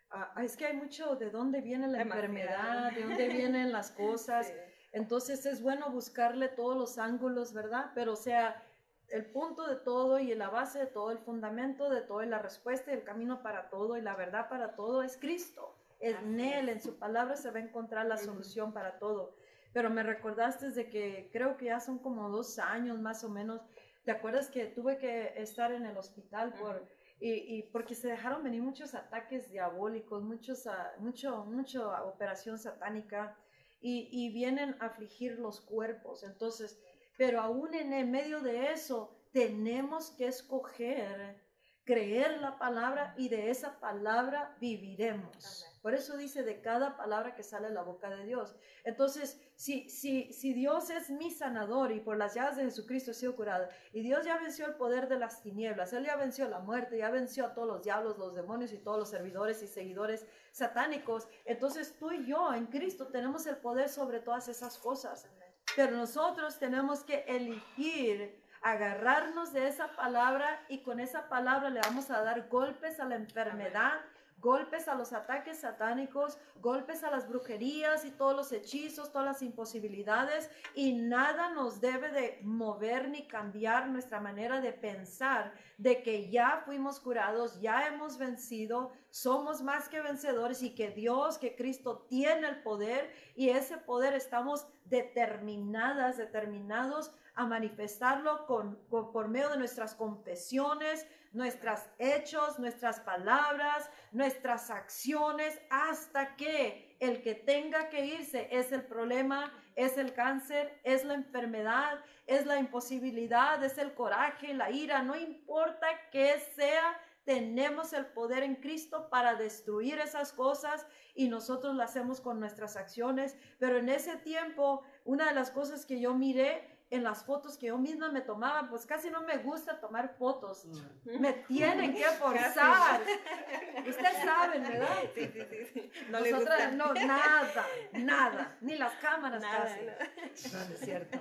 [0.09, 4.53] Ah, es que hay mucho de dónde viene la enfermedad, de dónde vienen las cosas.
[4.91, 7.91] Entonces es bueno buscarle todos los ángulos, ¿verdad?
[7.95, 8.61] Pero o sea,
[9.07, 12.39] el punto de todo y la base de todo, el fundamento de todo y la
[12.39, 15.77] respuesta y el camino para todo y la verdad para todo es Cristo.
[16.05, 19.35] En Él, en su palabra se va a encontrar la solución para todo.
[19.73, 23.61] Pero me recordaste de que creo que ya son como dos años más o menos.
[24.03, 26.87] ¿Te acuerdas que tuve que estar en el hospital por...
[27.19, 33.35] Y, porque se dejaron venir muchos ataques diabólicos, muchos, uh, mucho, mucha operación satánica
[33.81, 36.23] y, vienen a afligir los cuerpos.
[36.23, 36.79] Entonces,
[37.17, 41.41] pero aún en el medio de eso, tenemos que escoger
[41.85, 45.65] creer la palabra y de esa palabra viviremos.
[45.85, 48.55] Por eso dice de cada palabra que sale de la boca de Dios.
[48.85, 53.13] Entonces, si, si, si Dios es mi sanador y por las llaves de Jesucristo he
[53.13, 56.57] sido curado, y Dios ya venció el poder de las tinieblas, Él ya venció la
[56.57, 60.25] muerte, ya venció a todos los diablos, los demonios y todos los servidores y seguidores
[60.51, 65.29] satánicos, entonces tú y yo en Cristo tenemos el poder sobre todas esas cosas.
[65.75, 72.09] Pero nosotros tenemos que elegir agarrarnos de esa palabra y con esa palabra le vamos
[72.09, 74.01] a dar golpes a la enfermedad,
[74.45, 79.41] golpes a los ataques satánicos, golpes a las brujerías y todos los hechizos, todas las
[79.41, 86.29] imposibilidades y nada nos debe de mover ni cambiar nuestra manera de pensar de que
[86.29, 92.05] ya fuimos curados, ya hemos vencido, somos más que vencedores y que Dios, que Cristo
[92.07, 99.57] tiene el poder y ese poder estamos determinadas, determinados a manifestarlo con, por medio de
[99.57, 108.47] nuestras confesiones, nuestros hechos, nuestras palabras, nuestras acciones, hasta que el que tenga que irse
[108.51, 114.53] es el problema, es el cáncer, es la enfermedad, es la imposibilidad, es el coraje,
[114.53, 120.85] la ira, no importa que sea, tenemos el poder en Cristo para destruir esas cosas
[121.15, 123.35] y nosotros lo hacemos con nuestras acciones.
[123.57, 127.67] Pero en ese tiempo, una de las cosas que yo miré en las fotos que
[127.67, 130.65] yo misma me tomaba, pues casi no me gusta tomar fotos.
[130.65, 131.19] Mm.
[131.19, 133.01] Me tienen que forzar.
[133.87, 135.03] Ustedes saben, ¿verdad?
[135.15, 135.91] Sí, sí, sí.
[136.09, 139.81] No Nosotras no, nada, nada, ni las cámaras casi.
[139.85, 140.73] No.
[140.73, 141.19] es cierto.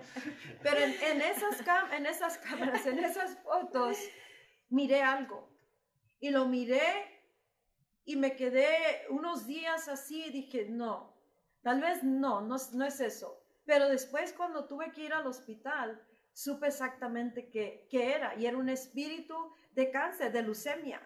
[0.62, 1.62] Pero en, esas
[1.92, 3.98] en esas cámaras, en esas fotos,
[4.68, 5.48] miré algo.
[6.20, 7.10] Y lo miré
[8.04, 11.14] y me quedé unos días así y dije, no,
[11.62, 16.00] tal vez no, no, no es eso pero después cuando tuve que ir al hospital,
[16.32, 18.34] supe exactamente qué, era.
[18.34, 19.34] Y era un espíritu
[19.72, 21.00] de cáncer, de leucemia.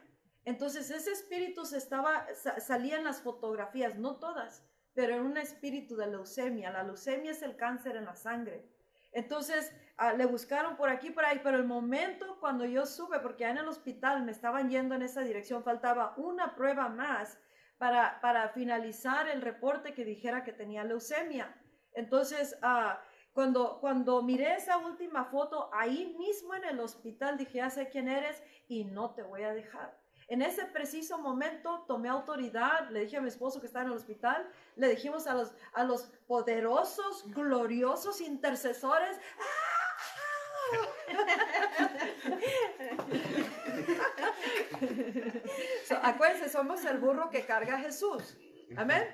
[0.44, 2.26] Entonces ese espíritu se estaba,
[2.58, 6.70] salía en las fotografías, no todas, pero era un espíritu de leucemia.
[6.70, 8.66] La leucemia es el cáncer en la sangre.
[9.12, 13.42] Entonces ah, le buscaron por aquí, por ahí, pero el momento cuando yo supe, porque
[13.42, 17.38] ya en el hospital me estaban yendo en esa dirección, faltaba una prueba más
[17.76, 21.54] para, para finalizar el reporte que dijera que tenía leucemia.
[21.98, 27.70] Entonces, ah, cuando, cuando miré esa última foto, ahí mismo en el hospital dije, ya
[27.70, 29.98] sé quién eres y no te voy a dejar.
[30.28, 33.96] En ese preciso momento tomé autoridad, le dije a mi esposo que estaba en el
[33.96, 39.18] hospital, le dijimos a los, a los poderosos, gloriosos intercesores,
[46.02, 48.36] acuérdense, somos el burro que carga a Jesús.
[48.76, 49.08] Amén.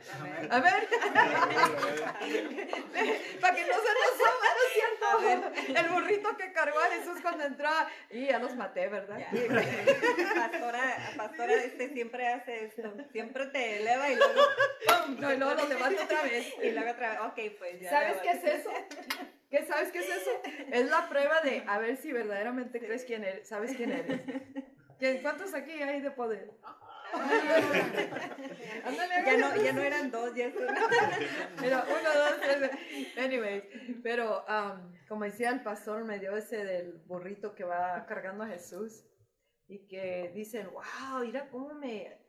[0.50, 0.74] Amén.
[3.40, 5.06] Para que no se nos suba, ¿no es cierto?
[5.80, 7.68] El burrito que cargó a Jesús cuando entró.
[8.10, 9.18] Y ya los maté, ¿verdad?
[10.34, 12.92] pastora, pastora este siempre hace esto.
[13.12, 14.40] Siempre te eleva y luego
[14.86, 15.20] ¡pum!
[15.20, 16.52] No, y luego lo levanta otra vez.
[16.62, 17.20] Y luego otra vez.
[17.20, 17.90] Ok, pues ya.
[17.90, 18.70] ¿Sabes qué es eso?
[19.50, 20.30] ¿Qué sabes qué es eso?
[20.72, 24.20] Es la prueba de a ver si verdaderamente crees quién eres, sabes quién eres.
[25.22, 26.50] ¿Cuántos aquí hay de poder?
[29.24, 30.66] ya, no, ya no eran dos, ya uno.
[31.60, 32.70] Pero uno, dos, tres.
[33.18, 33.64] Anyways,
[34.02, 38.48] pero um, como decía el pastor, me dio ese del burrito que va cargando a
[38.48, 39.04] Jesús
[39.66, 42.20] y que dicen, wow, mira cómo me...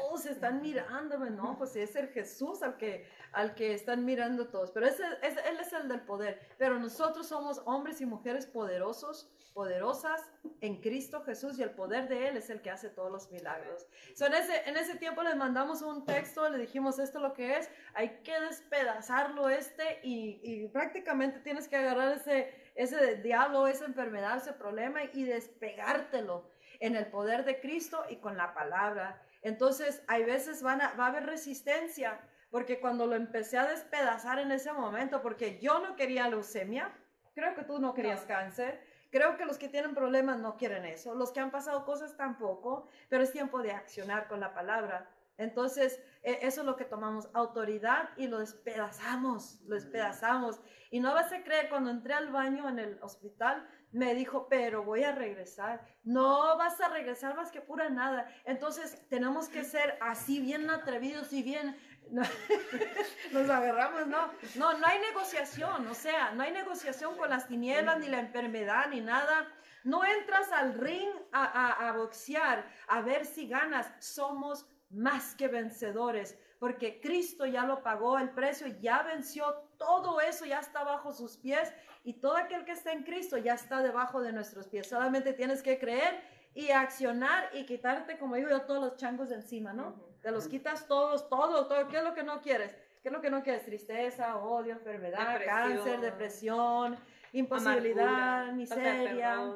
[0.00, 1.58] Oh, todos están mirándome, ¿no?
[1.58, 4.72] Pues es el Jesús al que, al que están mirando todos.
[4.72, 6.40] Pero ese, Él es el del poder.
[6.56, 10.24] Pero nosotros somos hombres y mujeres poderosos poderosas
[10.60, 13.88] en Cristo Jesús y el poder de Él es el que hace todos los milagros.
[14.14, 17.56] So, en, ese, en ese tiempo les mandamos un texto, le dijimos esto lo que
[17.56, 23.86] es, hay que despedazarlo este y, y prácticamente tienes que agarrar ese, ese diablo, esa
[23.86, 26.48] enfermedad, ese problema y despegártelo
[26.78, 29.20] en el poder de Cristo y con la palabra.
[29.42, 32.20] Entonces, hay veces van a, va a haber resistencia,
[32.52, 36.94] porque cuando lo empecé a despedazar en ese momento, porque yo no quería leucemia,
[37.34, 38.80] creo que tú no querías cáncer,
[39.10, 42.88] Creo que los que tienen problemas no quieren eso, los que han pasado cosas tampoco,
[43.08, 45.10] pero es tiempo de accionar con la palabra.
[45.38, 50.60] Entonces, e, eso es lo que tomamos, autoridad y lo despedazamos, lo despedazamos.
[50.90, 54.82] Y no vas a creer, cuando entré al baño en el hospital, me dijo, pero
[54.82, 55.86] voy a regresar.
[56.02, 58.28] No vas a regresar más que pura nada.
[58.44, 61.76] Entonces, tenemos que ser así bien atrevidos y bien
[63.32, 67.98] nos agarramos, no, no, no hay negociación, o sea, no hay negociación con las tinieblas,
[67.98, 69.48] ni la enfermedad, ni nada.
[69.84, 73.90] No entras al ring a, boxear, a ver si ganas.
[74.00, 80.44] Somos más que vencedores, porque Cristo ya lo pagó el precio, ya venció todo eso,
[80.44, 81.72] ya está bajo sus pies,
[82.04, 84.88] y todo aquel que está en Cristo ya está debajo de nuestros pies.
[84.88, 86.22] Solamente tienes que creer
[86.54, 90.07] y accionar y quitarte, como digo yo, todos los changos de encima, ¿no?
[90.22, 91.88] Te los quitas todos, todos, todo.
[91.88, 92.74] ¿Qué es lo que no quieres?
[93.02, 93.64] ¿Qué es lo que no quieres?
[93.64, 96.96] Tristeza, odio, enfermedad, cáncer, depresión,
[97.32, 99.52] imposibilidad, miseria,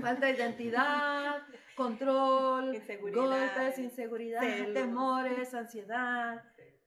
[0.00, 1.42] falta de identidad,
[1.76, 2.80] control,
[3.12, 4.40] golpes, inseguridad,
[4.72, 6.42] temores, ansiedad,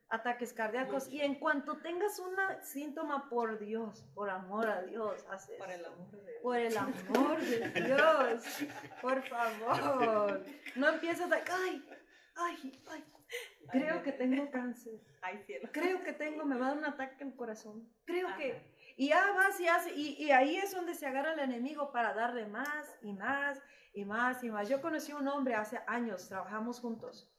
[0.10, 1.10] ataques cardíacos.
[1.10, 5.58] Y en cuanto tengas un síntoma, por Dios, por amor a Dios, haces.
[5.58, 6.42] Por el amor de Dios.
[6.42, 8.44] Por el amor de Dios.
[9.02, 10.44] Por favor.
[10.76, 11.36] No empieces a.
[11.36, 11.86] ¡Ay!
[12.38, 13.04] Ay, ay,
[13.72, 14.94] creo que tengo cáncer.
[15.22, 15.70] Ay, cielo.
[15.74, 17.92] Creo que tengo, me va a dar un ataque al corazón.
[18.06, 18.78] Creo que...
[18.96, 22.14] Y ya vas y hace, y, y, ahí es donde se agarra el enemigo para
[22.14, 23.62] darle más y más
[23.94, 24.70] y más y más.
[24.70, 27.32] Yo conocí a un hombre hace años, trabajamos juntos,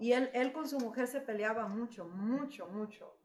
[0.00, 3.16] y él, él con su mujer se peleaba mucho, mucho, mucho.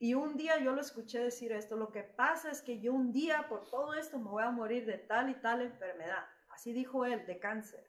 [0.00, 3.12] Y un día yo lo escuché decir esto, lo que pasa es que yo un
[3.12, 6.26] día por todo esto me voy a morir de tal y tal enfermedad.
[6.50, 7.84] Así dijo él, de cáncer.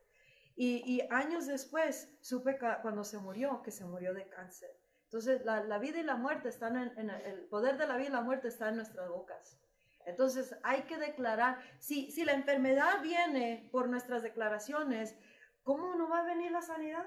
[0.62, 4.70] Y, años después supe cuando se murió que se murió de cáncer.
[5.06, 8.22] Entonces la, vida y la muerte están en, el poder de la vida y la
[8.22, 9.58] muerte está en nuestras bocas.
[10.06, 15.16] Entonces hay que declarar, si, si la enfermedad viene por nuestras declaraciones,
[15.64, 17.06] ¿cómo no va a venir la sanidad?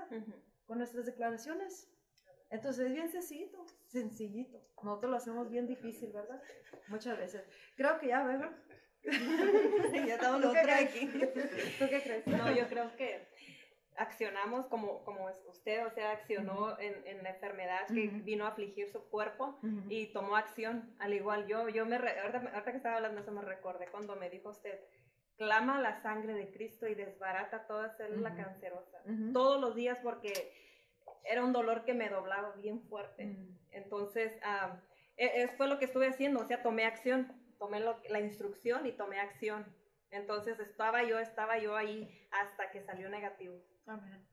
[0.64, 1.90] Con nuestras declaraciones.
[2.48, 4.62] Entonces es bien sencillito, sencillito.
[4.82, 6.42] Nosotros lo hacemos bien difícil, ¿verdad?
[6.88, 7.44] Muchas veces.
[7.76, 8.50] Creo que ya, ¿verdad?
[10.06, 11.06] ya estamos otra aquí.
[11.06, 12.26] ¿Tú qué crees?
[12.26, 13.31] No, yo creo que
[13.96, 18.88] accionamos como, como usted, o sea, accionó en, en, la enfermedad que vino a afligir
[18.90, 23.32] su cuerpo y tomó acción, al igual yo, yo me, ahorita, que estaba hablando eso
[23.32, 24.80] me recordé cuando me dijo usted,
[25.36, 30.32] clama la sangre de Cristo y desbarata toda célula cancerosa, todos los días porque
[31.24, 33.36] era un dolor que me doblaba bien fuerte,
[33.70, 38.92] entonces uh, fue lo que estuve haciendo, o sea, tomé acción, tomé la instrucción y
[38.92, 39.66] tomé acción,
[40.10, 43.62] entonces estaba yo, estaba yo ahí hasta que salió negativo.
[43.86, 44.32] Amén.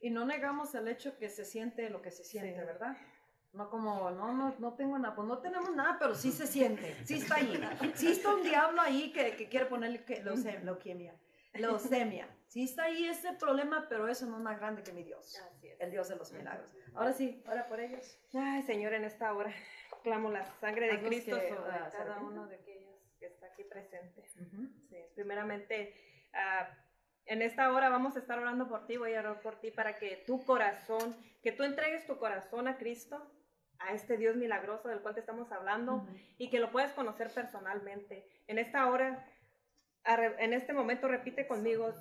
[0.00, 2.96] Y no negamos el hecho que se siente lo que se siente, ¿verdad?
[3.52, 6.94] No como, no, no, no tengo nada, pues no tenemos nada, pero sí se siente,
[7.04, 7.60] sí está ahí.
[7.94, 11.16] Sí está un diablo ahí que, que quiere ponerle que, leucemia,
[11.54, 12.28] leucemia.
[12.46, 15.40] Sí está ahí ese problema, pero eso no es más grande que mi Dios,
[15.78, 16.70] el Dios de los milagros.
[16.94, 18.18] Ahora sí, ahora por ellos.
[18.34, 19.52] Ay, Señor, en esta hora
[20.02, 24.28] clamo la sangre de Cristo sobre cada uno de aquellos que está aquí presente.
[24.88, 25.94] sí, primeramente,
[26.32, 26.87] uh,
[27.28, 29.96] en esta hora vamos a estar orando por ti, voy a orar por ti para
[29.96, 33.30] que tu corazón, que tú entregues tu corazón a Cristo,
[33.78, 36.06] a este Dios milagroso del cual te estamos hablando
[36.36, 38.26] y que lo puedas conocer personalmente.
[38.46, 39.24] En esta hora
[40.38, 41.92] en este momento repite conmigo,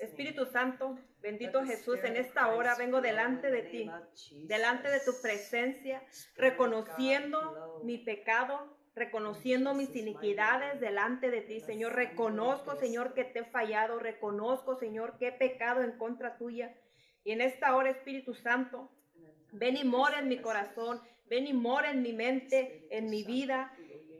[0.00, 3.90] Espíritu Santo, bendito Jesús, en esta hora vengo delante de ti,
[4.46, 6.02] delante de tu presencia,
[6.34, 11.94] reconociendo mi pecado, reconociendo mis iniquidades delante de ti, Señor.
[11.94, 16.74] Reconozco, Señor, que te he fallado, reconozco, Señor, que he pecado en contra tuya.
[17.24, 18.90] Y en esta hora, Espíritu Santo,
[19.52, 23.72] ven y mora en mi corazón, ven y mora en mi mente, en mi vida.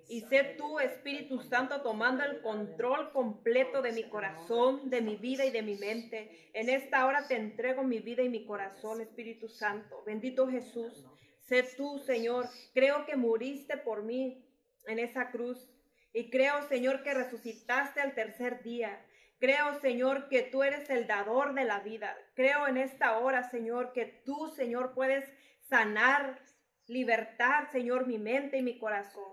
[0.08, 5.44] Y sé tú, Espíritu Santo, tomando el control completo de mi corazón, de mi vida
[5.44, 6.50] y de mi mente.
[6.52, 10.02] En esta hora te entrego mi vida y mi corazón, Espíritu Santo.
[10.04, 11.06] Bendito Jesús.
[11.38, 12.46] Sé tú, Señor.
[12.72, 14.43] Creo que muriste por mí
[14.86, 15.70] en esa cruz.
[16.12, 19.04] Y creo, Señor, que resucitaste al tercer día.
[19.40, 22.16] Creo, Señor, que tú eres el dador de la vida.
[22.34, 25.28] Creo en esta hora, Señor, que tú, Señor, puedes
[25.60, 26.40] sanar,
[26.86, 29.32] libertar, Señor, mi mente y mi corazón.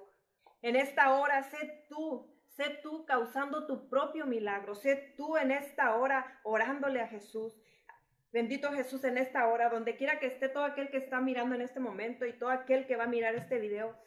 [0.61, 4.75] En esta hora, sé tú, sé tú causando tu propio milagro.
[4.75, 7.53] Sé tú en esta hora orándole a Jesús.
[8.31, 11.61] Bendito Jesús en esta hora, donde quiera que esté todo aquel que está mirando en
[11.61, 13.97] este momento y todo aquel que va a mirar este video.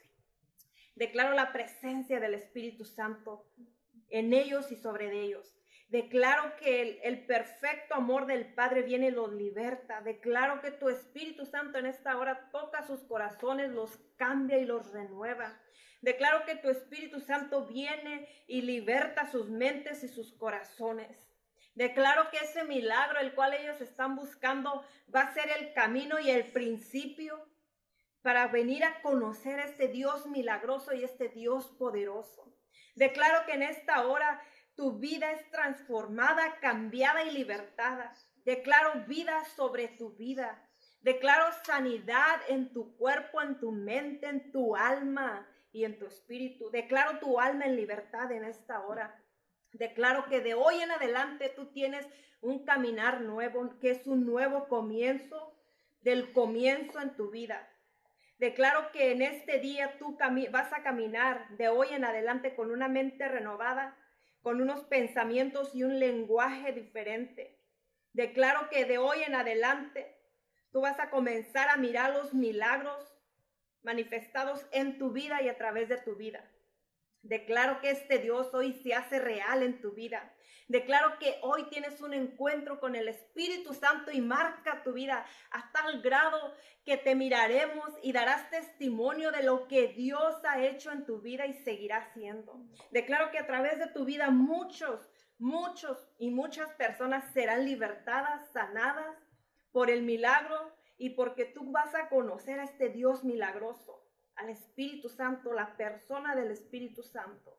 [0.95, 3.47] Declaro la presencia del Espíritu Santo
[4.11, 5.55] en ellos y sobre ellos.
[5.89, 10.01] Declaro que el, perfecto amor del Padre viene y los liberta.
[10.01, 14.91] Declaro que tu Espíritu Santo en esta hora toca sus corazones, los cambia y los
[14.93, 15.61] renueva.
[16.01, 21.31] Declaro que tu Espíritu Santo viene y liberta sus mentes y sus corazones.
[21.75, 24.85] Declaro que ese milagro el cual ellos están buscando
[25.15, 27.49] va a ser el camino y el principio
[28.25, 32.57] para venir a conocer este Dios milagroso y este Dios poderoso.
[32.95, 34.43] Declaro que en esta hora
[34.75, 38.15] tu vida es transformada, cambiada y libertada.
[38.47, 40.67] Declaro vida sobre tu vida.
[41.03, 46.71] Declaro sanidad en tu cuerpo, en tu mente, en tu alma y en tu espíritu.
[46.71, 49.23] Declaro tu alma en libertad en esta hora.
[49.73, 52.09] Declaro que de hoy en adelante tú tienes
[52.41, 55.55] un caminar nuevo, que es un nuevo comienzo
[56.01, 57.69] del comienzo en tu vida.
[58.39, 60.19] Declaro que en este día tú
[60.51, 63.97] vas a caminar de hoy en adelante con una mente renovada,
[64.43, 67.61] con unos pensamientos y un lenguaje diferente.
[68.13, 70.17] Declaro que de hoy en adelante
[70.73, 73.17] tú vas a comenzar a mirar los milagros
[73.83, 76.51] manifestados en tu vida y a través de tu vida.
[77.25, 80.31] Declaro que este Dios hoy se hace real en tu vida.
[80.69, 85.73] Declaro que hoy tienes un encuentro con el Espíritu Santo y marca tu vida a
[85.73, 86.55] tal grado
[86.85, 91.47] que te miraremos y darás testimonio de lo que Dios ha hecho en tu vida
[91.47, 92.61] y seguirá haciendo.
[92.91, 99.17] Declaro que a través de tu vida muchos, muchos y muchas personas serán libertadas, sanadas
[99.73, 104.04] por el milagro y porque tú vas a conocer a este Dios milagroso,
[104.37, 107.59] al Espíritu Santo, la persona del Espíritu Santo.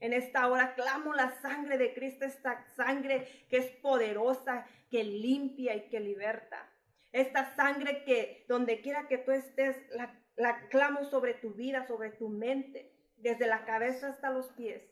[0.00, 5.74] En esta hora clamo la sangre de Cristo, esta sangre que es poderosa, que limpia
[5.74, 6.70] y que liberta.
[7.12, 12.10] Esta sangre que donde quiera que tú estés, la, la clamo sobre tu vida, sobre
[12.10, 14.82] tu mente, desde la cabeza hasta los pies,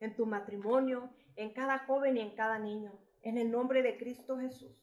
[0.00, 2.92] en tu matrimonio, en cada joven y en cada niño,
[3.22, 4.76] en el nombre de Cristo Jesús.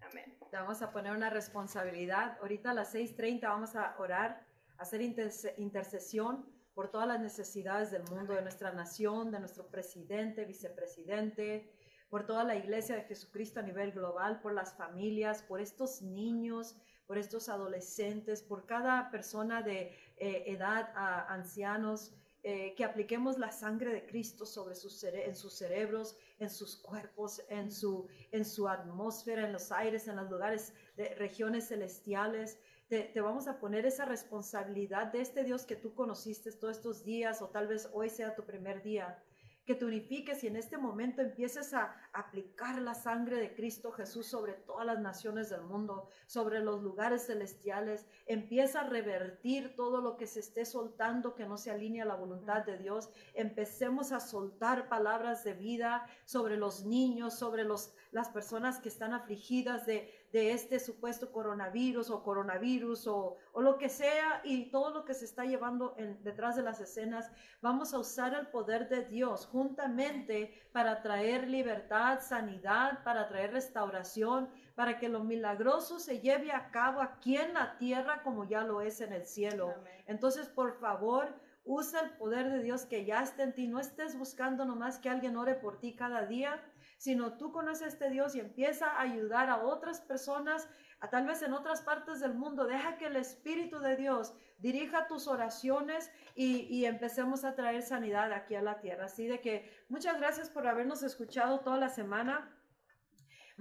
[0.00, 2.38] Amén vamos a poner una responsabilidad.
[2.40, 4.44] Ahorita a las 6.30 vamos a orar,
[4.82, 11.70] hacer intercesión por todas las necesidades del mundo, de nuestra nación, de nuestro presidente, vicepresidente,
[12.08, 16.76] por toda la iglesia de Jesucristo a nivel global, por las familias, por estos niños,
[17.06, 22.14] por estos adolescentes, por cada persona de eh, edad a ancianos,
[22.44, 27.40] eh, que apliquemos la sangre de Cristo sobre sus en sus cerebros, en sus cuerpos,
[27.48, 32.58] en su, en su atmósfera, en los aires, en los lugares de regiones celestiales.
[32.92, 37.40] Te, vamos a poner esa responsabilidad de este Dios que tú conociste todos estos días
[37.40, 39.18] o tal vez hoy sea tu primer día
[39.64, 44.26] que te unifiques y en este momento empieces a aplicar la sangre de Cristo Jesús
[44.26, 48.04] sobre todas las naciones del mundo, sobre los lugares celestiales.
[48.26, 52.16] Empieza a revertir todo lo que se esté soltando que no se alinea a la
[52.16, 53.08] voluntad de Dios.
[53.34, 59.14] Empecemos a soltar palabras de vida sobre los niños, sobre los, las personas que están
[59.14, 64.90] afligidas de, de este supuesto coronavirus o coronavirus o, o, lo que sea y todo
[64.90, 67.30] lo que se está llevando en, detrás de las escenas,
[67.60, 74.48] vamos a usar el poder de Dios juntamente para traer libertad, sanidad, para traer restauración,
[74.74, 78.80] para que lo milagroso se lleve a cabo aquí en la tierra como ya lo
[78.80, 79.74] es en el cielo.
[80.06, 81.28] Entonces, por favor,
[81.64, 83.66] usa el poder de Dios que ya está en ti.
[83.68, 86.60] No estés buscando nomás que alguien ore por ti cada día,
[87.02, 90.68] sino tú conoces a este Dios y empieza a ayudar a otras personas,
[91.00, 92.64] a tal vez en otras partes del mundo.
[92.64, 98.32] Deja que el Espíritu de Dios dirija tus oraciones y, y empecemos a traer sanidad
[98.32, 99.06] aquí a la tierra.
[99.06, 102.56] Así de que muchas gracias por habernos escuchado toda la semana.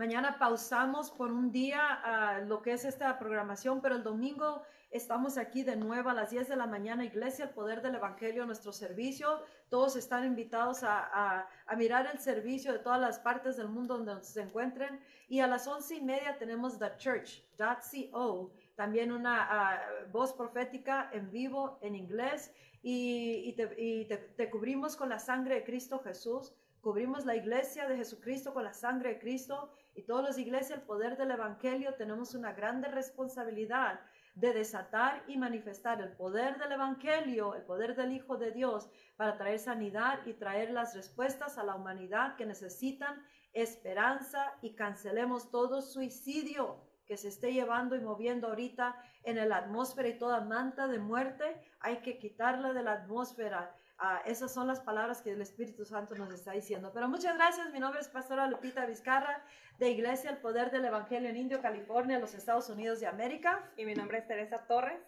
[0.02, 5.38] Mañana pausamos por un día ah, lo que es esta programación, pero el domingo estamos
[5.38, 8.74] aquí de nuevo a las 10 de la mañana, Iglesia, el poder del Evangelio, nuestro
[8.74, 9.44] servicio.
[9.70, 14.26] Todos están invitados a, a, mirar el servicio de todas las partes del mundo donde
[14.26, 15.00] se encuentren.
[15.30, 19.82] Y a las once y media tenemos The Church.co, también una ah,
[20.12, 22.52] voz profética en vivo en inglés.
[22.82, 26.56] Y, y, te, y te cubrimos con la sangre de Cristo Jesús.
[26.82, 30.86] Cubrimos la iglesia de Jesucristo con la sangre de Cristo y todas las iglesias, el
[30.86, 34.00] poder del Evangelio, tenemos una grande responsabilidad
[34.36, 39.38] de desatar y manifestar el poder del Evangelio, el poder del Hijo de Dios, para
[39.38, 45.82] traer sanidad y traer las respuestas a la humanidad que necesitan esperanza y cancelemos todo
[45.82, 51.00] suicidio que se esté llevando y moviendo ahorita en la atmósfera y toda manta de
[51.00, 55.86] muerte, hay que quitarla de la atmósfera Ah, esas son las palabras que el Espíritu
[55.86, 56.90] Santo nos está diciendo.
[56.92, 57.72] Pero muchas gracias.
[57.72, 59.46] Mi nombre es Pastora Lupita Vizcarra
[59.78, 63.72] de Iglesia El Poder del Evangelio en Indio, California, los Estados Unidos de América.
[63.78, 65.00] Y mi nombre es Teresa Torres.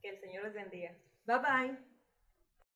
[0.00, 0.92] Que el Señor les bendiga.
[1.26, 1.87] Bye bye.